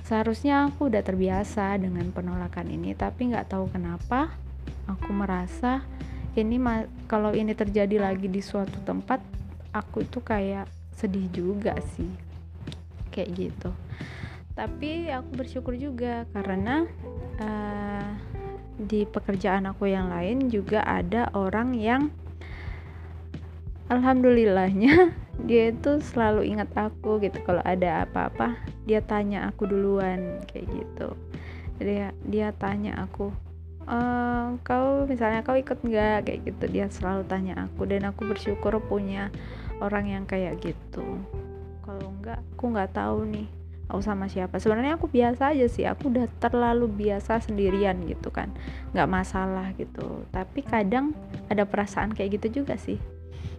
Seharusnya 0.00 0.72
aku 0.72 0.88
udah 0.88 1.04
terbiasa 1.04 1.76
dengan 1.76 2.08
penolakan 2.08 2.72
ini 2.72 2.96
tapi 2.96 3.28
nggak 3.28 3.52
tahu 3.52 3.68
kenapa 3.68 4.32
aku 4.90 5.10
merasa 5.14 5.84
ini 6.38 6.62
kalau 7.10 7.34
ini 7.34 7.54
terjadi 7.54 7.98
lagi 7.98 8.30
di 8.30 8.38
suatu 8.38 8.78
tempat 8.86 9.18
aku 9.74 10.06
itu 10.06 10.22
kayak 10.22 10.70
sedih 10.94 11.26
juga 11.34 11.74
sih. 11.96 12.10
Kayak 13.10 13.30
gitu. 13.34 13.70
Tapi 14.54 15.10
aku 15.10 15.30
bersyukur 15.40 15.74
juga 15.74 16.26
karena 16.30 16.86
uh, 17.42 18.08
di 18.78 19.04
pekerjaan 19.04 19.66
aku 19.68 19.90
yang 19.90 20.12
lain 20.12 20.48
juga 20.48 20.86
ada 20.86 21.28
orang 21.36 21.74
yang 21.74 22.08
alhamdulillahnya 23.90 25.10
dia 25.48 25.74
itu 25.74 25.98
selalu 26.14 26.46
ingat 26.46 26.70
aku 26.78 27.18
gitu. 27.24 27.42
Kalau 27.42 27.62
ada 27.66 28.06
apa-apa 28.06 28.54
dia 28.86 29.02
tanya 29.02 29.50
aku 29.50 29.66
duluan 29.66 30.38
kayak 30.46 30.66
gitu. 30.70 31.08
Dia 31.82 32.14
dia 32.22 32.52
tanya 32.54 33.00
aku 33.02 33.49
e, 33.90 33.98
kau 34.62 35.04
misalnya 35.10 35.42
kau 35.42 35.58
ikut 35.58 35.82
nggak? 35.82 36.30
Kayak 36.30 36.40
gitu. 36.46 36.64
Dia 36.70 36.86
selalu 36.86 37.26
tanya 37.26 37.66
aku 37.66 37.90
dan 37.90 38.06
aku 38.06 38.30
bersyukur 38.30 38.78
punya 38.86 39.34
orang 39.82 40.06
yang 40.06 40.24
kayak 40.30 40.62
gitu. 40.62 41.18
Kalau 41.82 42.06
enggak 42.14 42.38
aku 42.54 42.64
nggak 42.70 42.94
tahu 42.94 43.26
nih 43.26 43.48
aku 43.90 44.00
sama 44.06 44.30
siapa. 44.30 44.62
Sebenarnya 44.62 44.94
aku 44.94 45.10
biasa 45.10 45.50
aja 45.50 45.66
sih. 45.66 45.84
Aku 45.90 46.14
udah 46.14 46.30
terlalu 46.38 46.86
biasa 46.86 47.42
sendirian 47.42 47.98
gitu 48.06 48.30
kan. 48.30 48.54
Nggak 48.94 49.10
masalah 49.10 49.74
gitu. 49.74 50.22
Tapi 50.30 50.62
kadang 50.62 51.10
ada 51.50 51.66
perasaan 51.66 52.14
kayak 52.14 52.38
gitu 52.38 52.62
juga 52.62 52.78
sih. 52.78 53.02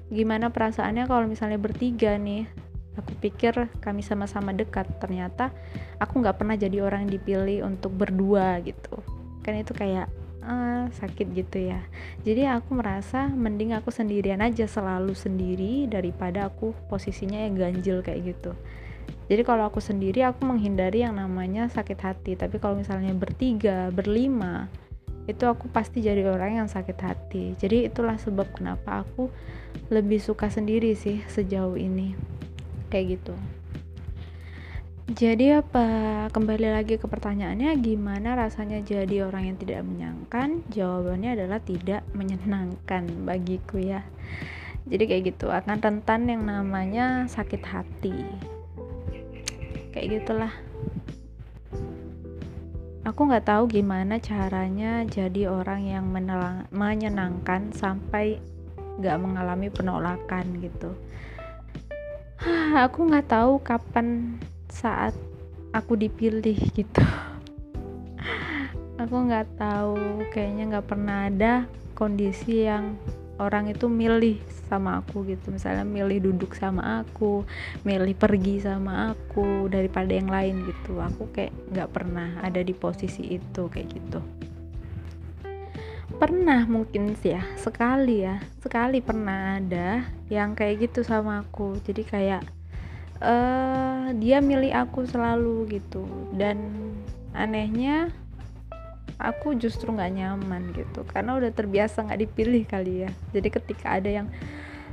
Gimana 0.08 0.48
perasaannya 0.48 1.04
kalau 1.12 1.28
misalnya 1.28 1.60
bertiga 1.60 2.16
nih? 2.16 2.48
Aku 2.96 3.12
pikir 3.20 3.72
kami 3.84 4.04
sama-sama 4.04 4.56
dekat. 4.56 4.88
Ternyata 5.04 5.52
aku 6.00 6.24
nggak 6.24 6.40
pernah 6.40 6.56
jadi 6.56 6.80
orang 6.80 7.08
yang 7.08 7.20
dipilih 7.20 7.68
untuk 7.68 7.92
berdua 7.92 8.64
gitu. 8.64 9.04
Kan 9.44 9.60
itu 9.60 9.76
kayak 9.76 10.08
uh, 10.42 10.90
sakit 10.92 11.34
gitu 11.34 11.72
ya. 11.72 11.82
Jadi 12.26 12.46
aku 12.50 12.78
merasa 12.78 13.30
mending 13.30 13.78
aku 13.78 13.90
sendirian 13.94 14.42
aja 14.42 14.66
selalu 14.66 15.14
sendiri 15.14 15.88
daripada 15.88 16.50
aku 16.50 16.74
posisinya 16.90 17.42
yang 17.46 17.58
ganjil 17.58 18.02
kayak 18.02 18.36
gitu. 18.36 18.52
Jadi 19.32 19.42
kalau 19.48 19.70
aku 19.70 19.80
sendiri 19.80 20.28
aku 20.28 20.44
menghindari 20.44 21.08
yang 21.08 21.16
namanya 21.16 21.72
sakit 21.72 22.00
hati. 22.02 22.36
Tapi 22.36 22.60
kalau 22.60 22.78
misalnya 22.78 23.16
bertiga 23.16 23.88
berlima 23.94 24.68
itu 25.30 25.46
aku 25.46 25.70
pasti 25.70 26.02
jadi 26.02 26.26
orang 26.28 26.66
yang 26.66 26.68
sakit 26.68 26.98
hati. 27.00 27.56
Jadi 27.56 27.88
itulah 27.88 28.18
sebab 28.18 28.52
kenapa 28.52 29.06
aku 29.06 29.32
lebih 29.94 30.20
suka 30.20 30.52
sendiri 30.52 30.98
sih 30.98 31.24
sejauh 31.30 31.80
ini. 31.80 32.18
Kayak 32.92 33.22
gitu 33.22 33.61
jadi 35.12 35.60
apa 35.60 35.88
kembali 36.32 36.72
lagi 36.72 36.96
ke 36.96 37.04
pertanyaannya 37.04 37.76
gimana 37.84 38.32
rasanya 38.40 38.80
jadi 38.80 39.28
orang 39.28 39.52
yang 39.52 39.58
tidak 39.60 39.84
menyenangkan? 39.84 40.64
Jawabannya 40.72 41.36
adalah 41.36 41.60
tidak 41.60 42.08
menyenangkan 42.16 43.12
bagiku 43.28 43.76
ya. 43.76 44.08
Jadi 44.88 45.04
kayak 45.04 45.24
gitu 45.36 45.52
akan 45.52 45.84
rentan 45.84 46.32
yang 46.32 46.48
namanya 46.48 47.28
sakit 47.28 47.60
hati. 47.60 48.24
Kayak 49.92 50.24
gitulah. 50.24 50.54
Aku 53.04 53.28
nggak 53.28 53.52
tahu 53.52 53.68
gimana 53.68 54.16
caranya 54.24 55.04
jadi 55.04 55.52
orang 55.52 55.92
yang 55.92 56.06
menyenangkan 56.72 57.76
sampai 57.76 58.40
nggak 58.96 59.18
mengalami 59.20 59.68
penolakan 59.68 60.46
gitu. 60.64 60.96
Aku 62.88 63.12
nggak 63.12 63.28
tahu 63.28 63.60
kapan 63.60 64.40
saat 64.72 65.14
aku 65.76 66.00
dipilih 66.00 66.56
gitu. 66.72 67.04
Aku 69.02 69.16
nggak 69.28 69.60
tahu 69.60 70.24
kayaknya 70.32 70.78
nggak 70.78 70.88
pernah 70.88 71.28
ada 71.28 71.66
kondisi 71.98 72.66
yang 72.70 72.96
orang 73.42 73.74
itu 73.74 73.90
milih 73.90 74.38
sama 74.70 75.02
aku 75.02 75.26
gitu. 75.26 75.50
Misalnya 75.50 75.82
milih 75.82 76.30
duduk 76.30 76.54
sama 76.54 77.02
aku 77.02 77.42
milih 77.82 78.14
pergi 78.14 78.62
sama 78.62 79.18
aku 79.18 79.66
daripada 79.68 80.14
yang 80.14 80.30
lain 80.30 80.70
gitu. 80.70 81.02
Aku 81.02 81.34
kayak 81.34 81.50
nggak 81.74 81.90
pernah 81.90 82.38
ada 82.46 82.62
di 82.62 82.78
posisi 82.78 83.42
itu 83.42 83.66
kayak 83.66 83.90
gitu. 83.90 84.22
Pernah 86.22 86.70
mungkin 86.70 87.18
sih 87.18 87.34
ya 87.34 87.42
sekali 87.58 88.22
ya. 88.22 88.38
Sekali 88.62 89.02
pernah 89.02 89.58
ada 89.58 90.06
yang 90.30 90.54
kayak 90.54 90.86
gitu 90.86 91.02
sama 91.02 91.42
aku. 91.42 91.82
Jadi 91.82 92.06
kayak 92.06 92.61
uh, 93.22 94.12
dia 94.18 94.42
milih 94.42 94.74
aku 94.74 95.06
selalu 95.08 95.80
gitu. 95.80 96.04
Dan 96.34 96.58
anehnya 97.32 98.12
aku 99.22 99.56
justru 99.56 99.94
nggak 99.94 100.12
nyaman 100.18 100.74
gitu. 100.74 101.06
Karena 101.08 101.38
udah 101.38 101.54
terbiasa 101.54 102.04
nggak 102.06 102.22
dipilih 102.28 102.64
kali 102.68 103.08
ya. 103.08 103.12
Jadi 103.32 103.48
ketika 103.54 104.02
ada 104.02 104.10
yang 104.10 104.28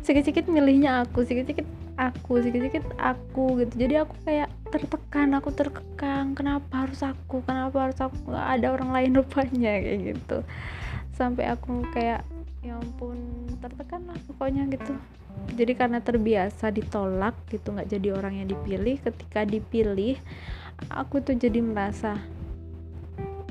sedikit-sedikit 0.05 0.47
milihnya 0.47 1.03
aku 1.03 1.27
sedikit-sedikit 1.27 1.67
aku 1.99 2.45
sedikit-sedikit 2.45 2.85
aku 3.01 3.65
gitu. 3.65 3.75
Jadi 3.89 3.95
aku 3.99 4.15
kayak 4.23 4.49
tertekan 4.69 5.35
aku 5.35 5.51
terkekang. 5.51 6.37
Kenapa 6.37 6.87
harus 6.87 7.01
aku? 7.03 7.43
Kenapa 7.43 7.91
harus 7.91 7.99
aku? 7.99 8.17
Nggak 8.31 8.49
ada 8.61 8.67
orang 8.71 8.91
lain 8.95 9.11
rupanya 9.19 9.73
kayak 9.81 10.01
gitu. 10.15 10.39
Sampai 11.17 11.51
aku 11.51 11.83
kayak 11.91 12.23
ya 12.63 12.75
ampun 12.75 13.19
tertekan 13.63 14.03
lah 14.11 14.19
pokoknya 14.27 14.67
gitu 14.67 14.99
jadi 15.59 15.73
karena 15.75 15.99
terbiasa 15.99 16.71
ditolak 16.71 17.35
gitu 17.51 17.75
nggak 17.75 17.91
jadi 17.91 18.09
orang 18.15 18.43
yang 18.43 18.49
dipilih 18.51 19.03
ketika 19.03 19.43
dipilih 19.43 20.17
aku 20.87 21.19
tuh 21.19 21.35
jadi 21.35 21.59
merasa 21.59 22.15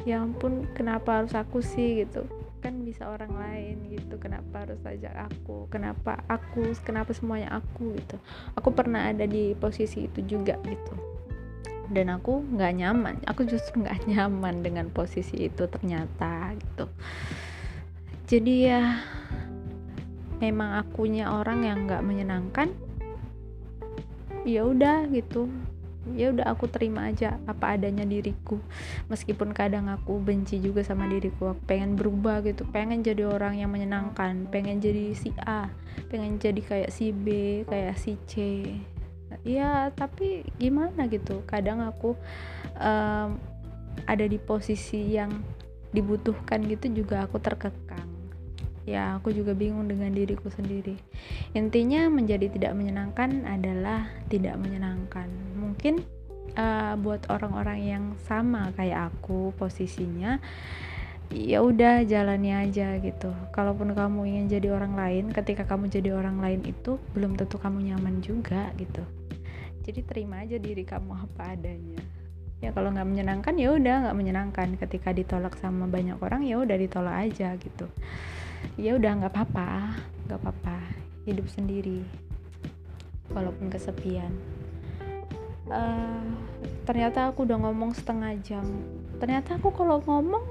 ya 0.07 0.23
ampun 0.23 0.63
kenapa 0.71 1.19
harus 1.19 1.35
aku 1.35 1.59
sih? 1.59 2.07
gitu. 2.07 2.23
Kan 2.63 2.87
bisa 2.87 3.11
orang 3.11 3.35
lain 3.35 3.91
gitu 3.91 4.15
kenapa 4.17 4.65
harus 4.65 4.79
ajak 4.87 5.13
aku 5.13 5.67
kenapa 5.67 6.23
aku 6.31 6.71
kenapa 6.81 7.11
semuanya 7.11 7.59
aku 7.59 7.91
gitu. 7.99 8.15
Aku 8.55 8.71
pernah 8.71 9.11
ada 9.11 9.27
di 9.27 9.51
posisi 9.59 10.07
itu 10.07 10.23
juga 10.23 10.55
gitu. 10.63 10.95
Dan 11.91 12.11
aku 12.11 12.39
nggak 12.39 12.73
nyaman 12.79 13.15
aku 13.27 13.43
justru 13.43 13.83
nggak 13.83 14.07
nyaman 14.15 14.63
dengan 14.63 14.87
posisi 14.87 15.51
itu 15.51 15.67
ternyata 15.67 16.55
gitu. 16.55 16.87
Jadi 18.27 18.55
ya 18.67 18.83
memang 20.37 20.77
akunya 20.77 21.33
orang 21.33 21.65
yang 21.65 21.77
nggak 21.89 22.05
menyenangkan 22.05 22.69
ya 24.47 24.63
udah 24.63 25.09
gitu. 25.11 25.51
Ya 26.15 26.31
udah 26.31 26.55
aku 26.55 26.71
terima 26.71 27.11
aja 27.11 27.35
apa 27.51 27.75
adanya 27.75 28.07
diriku. 28.07 28.63
Meskipun 29.11 29.51
kadang 29.51 29.91
aku 29.91 30.23
benci 30.23 30.55
juga 30.55 30.79
sama 30.79 31.03
diriku 31.03 31.51
aku 31.51 31.61
pengen 31.67 31.99
berubah 31.99 32.39
gitu. 32.47 32.63
Pengen 32.71 33.03
jadi 33.03 33.27
orang 33.27 33.59
yang 33.59 33.67
menyenangkan 33.67 34.47
pengen 34.47 34.79
jadi 34.79 35.11
si 35.11 35.35
A 35.43 35.67
pengen 36.07 36.39
jadi 36.39 36.63
kayak 36.63 36.91
si 36.95 37.11
B 37.11 37.27
kayak 37.67 37.99
si 37.99 38.15
C. 38.23 38.33
Ya 39.43 39.91
tapi 39.91 40.47
gimana 40.55 41.11
gitu. 41.11 41.43
Kadang 41.43 41.83
aku 41.83 42.15
um, 42.79 43.35
ada 44.07 44.23
di 44.23 44.39
posisi 44.39 45.11
yang 45.19 45.43
dibutuhkan 45.91 46.63
gitu 46.71 46.87
juga 47.03 47.27
aku 47.27 47.35
terkekang 47.43 48.16
ya 48.87 49.19
aku 49.19 49.35
juga 49.35 49.51
bingung 49.51 49.91
dengan 49.91 50.15
diriku 50.15 50.47
sendiri. 50.47 50.95
Intinya 51.51 52.07
menjadi 52.07 52.47
tidak 52.47 52.71
menyenangkan 52.71 53.43
adalah 53.43 54.07
tidak 54.31 54.55
menyenangkan. 54.55 55.27
Mungkin 55.59 56.07
uh, 56.55 56.95
buat 56.95 57.27
orang-orang 57.27 57.79
yang 57.83 58.03
sama 58.23 58.71
kayak 58.79 59.11
aku 59.11 59.51
posisinya 59.59 60.39
ya 61.27 61.59
udah 61.59 62.07
jalani 62.07 62.55
aja 62.55 62.95
gitu. 63.03 63.27
Kalaupun 63.51 63.91
kamu 63.91 64.23
ingin 64.23 64.45
jadi 64.55 64.71
orang 64.71 64.95
lain 64.95 65.35
ketika 65.35 65.67
kamu 65.67 65.91
jadi 65.91 66.15
orang 66.15 66.39
lain 66.39 66.63
itu 66.63 66.95
belum 67.11 67.35
tentu 67.35 67.59
kamu 67.59 67.91
nyaman 67.91 68.23
juga 68.23 68.71
gitu. 68.79 69.03
Jadi 69.83 69.99
terima 70.07 70.47
aja 70.47 70.55
diri 70.55 70.87
kamu 70.87 71.11
apa 71.27 71.59
adanya. 71.59 71.99
Ya 72.63 72.71
kalau 72.71 72.89
nggak 72.95 73.05
menyenangkan 73.05 73.53
ya 73.59 73.75
udah 73.75 74.07
nggak 74.07 74.15
menyenangkan. 74.15 74.67
Ketika 74.79 75.11
ditolak 75.11 75.59
sama 75.59 75.91
banyak 75.91 76.15
orang 76.23 76.47
ya 76.47 76.55
udah 76.55 76.79
ditolak 76.79 77.27
aja 77.27 77.51
gitu 77.59 77.91
ya 78.77 78.93
udah 78.97 79.11
nggak 79.23 79.33
apa-apa 79.33 79.97
nggak 80.27 80.39
apa-apa. 80.43 80.77
Hidup 81.23 81.47
sendiri 81.51 82.03
walaupun 83.31 83.71
kesepian. 83.71 84.31
Uh, 85.67 86.23
ternyata 86.87 87.27
aku 87.27 87.43
udah 87.43 87.59
ngomong 87.59 87.91
setengah 87.91 88.35
jam. 88.39 88.63
Ternyata 89.19 89.59
aku 89.59 89.75
kalau 89.75 89.99
ngomong 90.03 90.43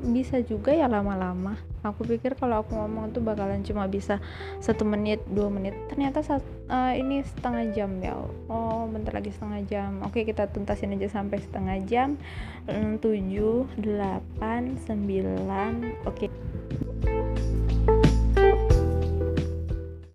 bisa 0.00 0.40
juga 0.40 0.72
ya 0.72 0.88
lama-lama. 0.88 1.60
Aku 1.84 2.08
pikir 2.08 2.32
kalau 2.32 2.64
aku 2.64 2.72
ngomong 2.72 3.12
tuh 3.12 3.20
bakalan 3.20 3.60
cuma 3.60 3.84
bisa 3.84 4.16
satu 4.64 4.88
menit 4.88 5.20
dua 5.28 5.52
menit. 5.52 5.76
Ternyata 5.92 6.24
saat, 6.24 6.40
uh, 6.72 6.96
ini 6.96 7.20
setengah 7.20 7.68
jam 7.76 8.00
ya. 8.00 8.16
Oh 8.48 8.88
bentar 8.88 9.12
lagi 9.12 9.28
setengah 9.28 9.60
jam. 9.68 10.00
Oke 10.00 10.24
kita 10.24 10.48
tuntasin 10.48 10.96
aja 10.96 11.20
sampai 11.20 11.44
setengah 11.44 11.76
jam. 11.84 12.16
Tujuh 13.04 13.68
delapan 13.76 14.80
sembilan. 14.88 16.04
Oke 16.08 16.32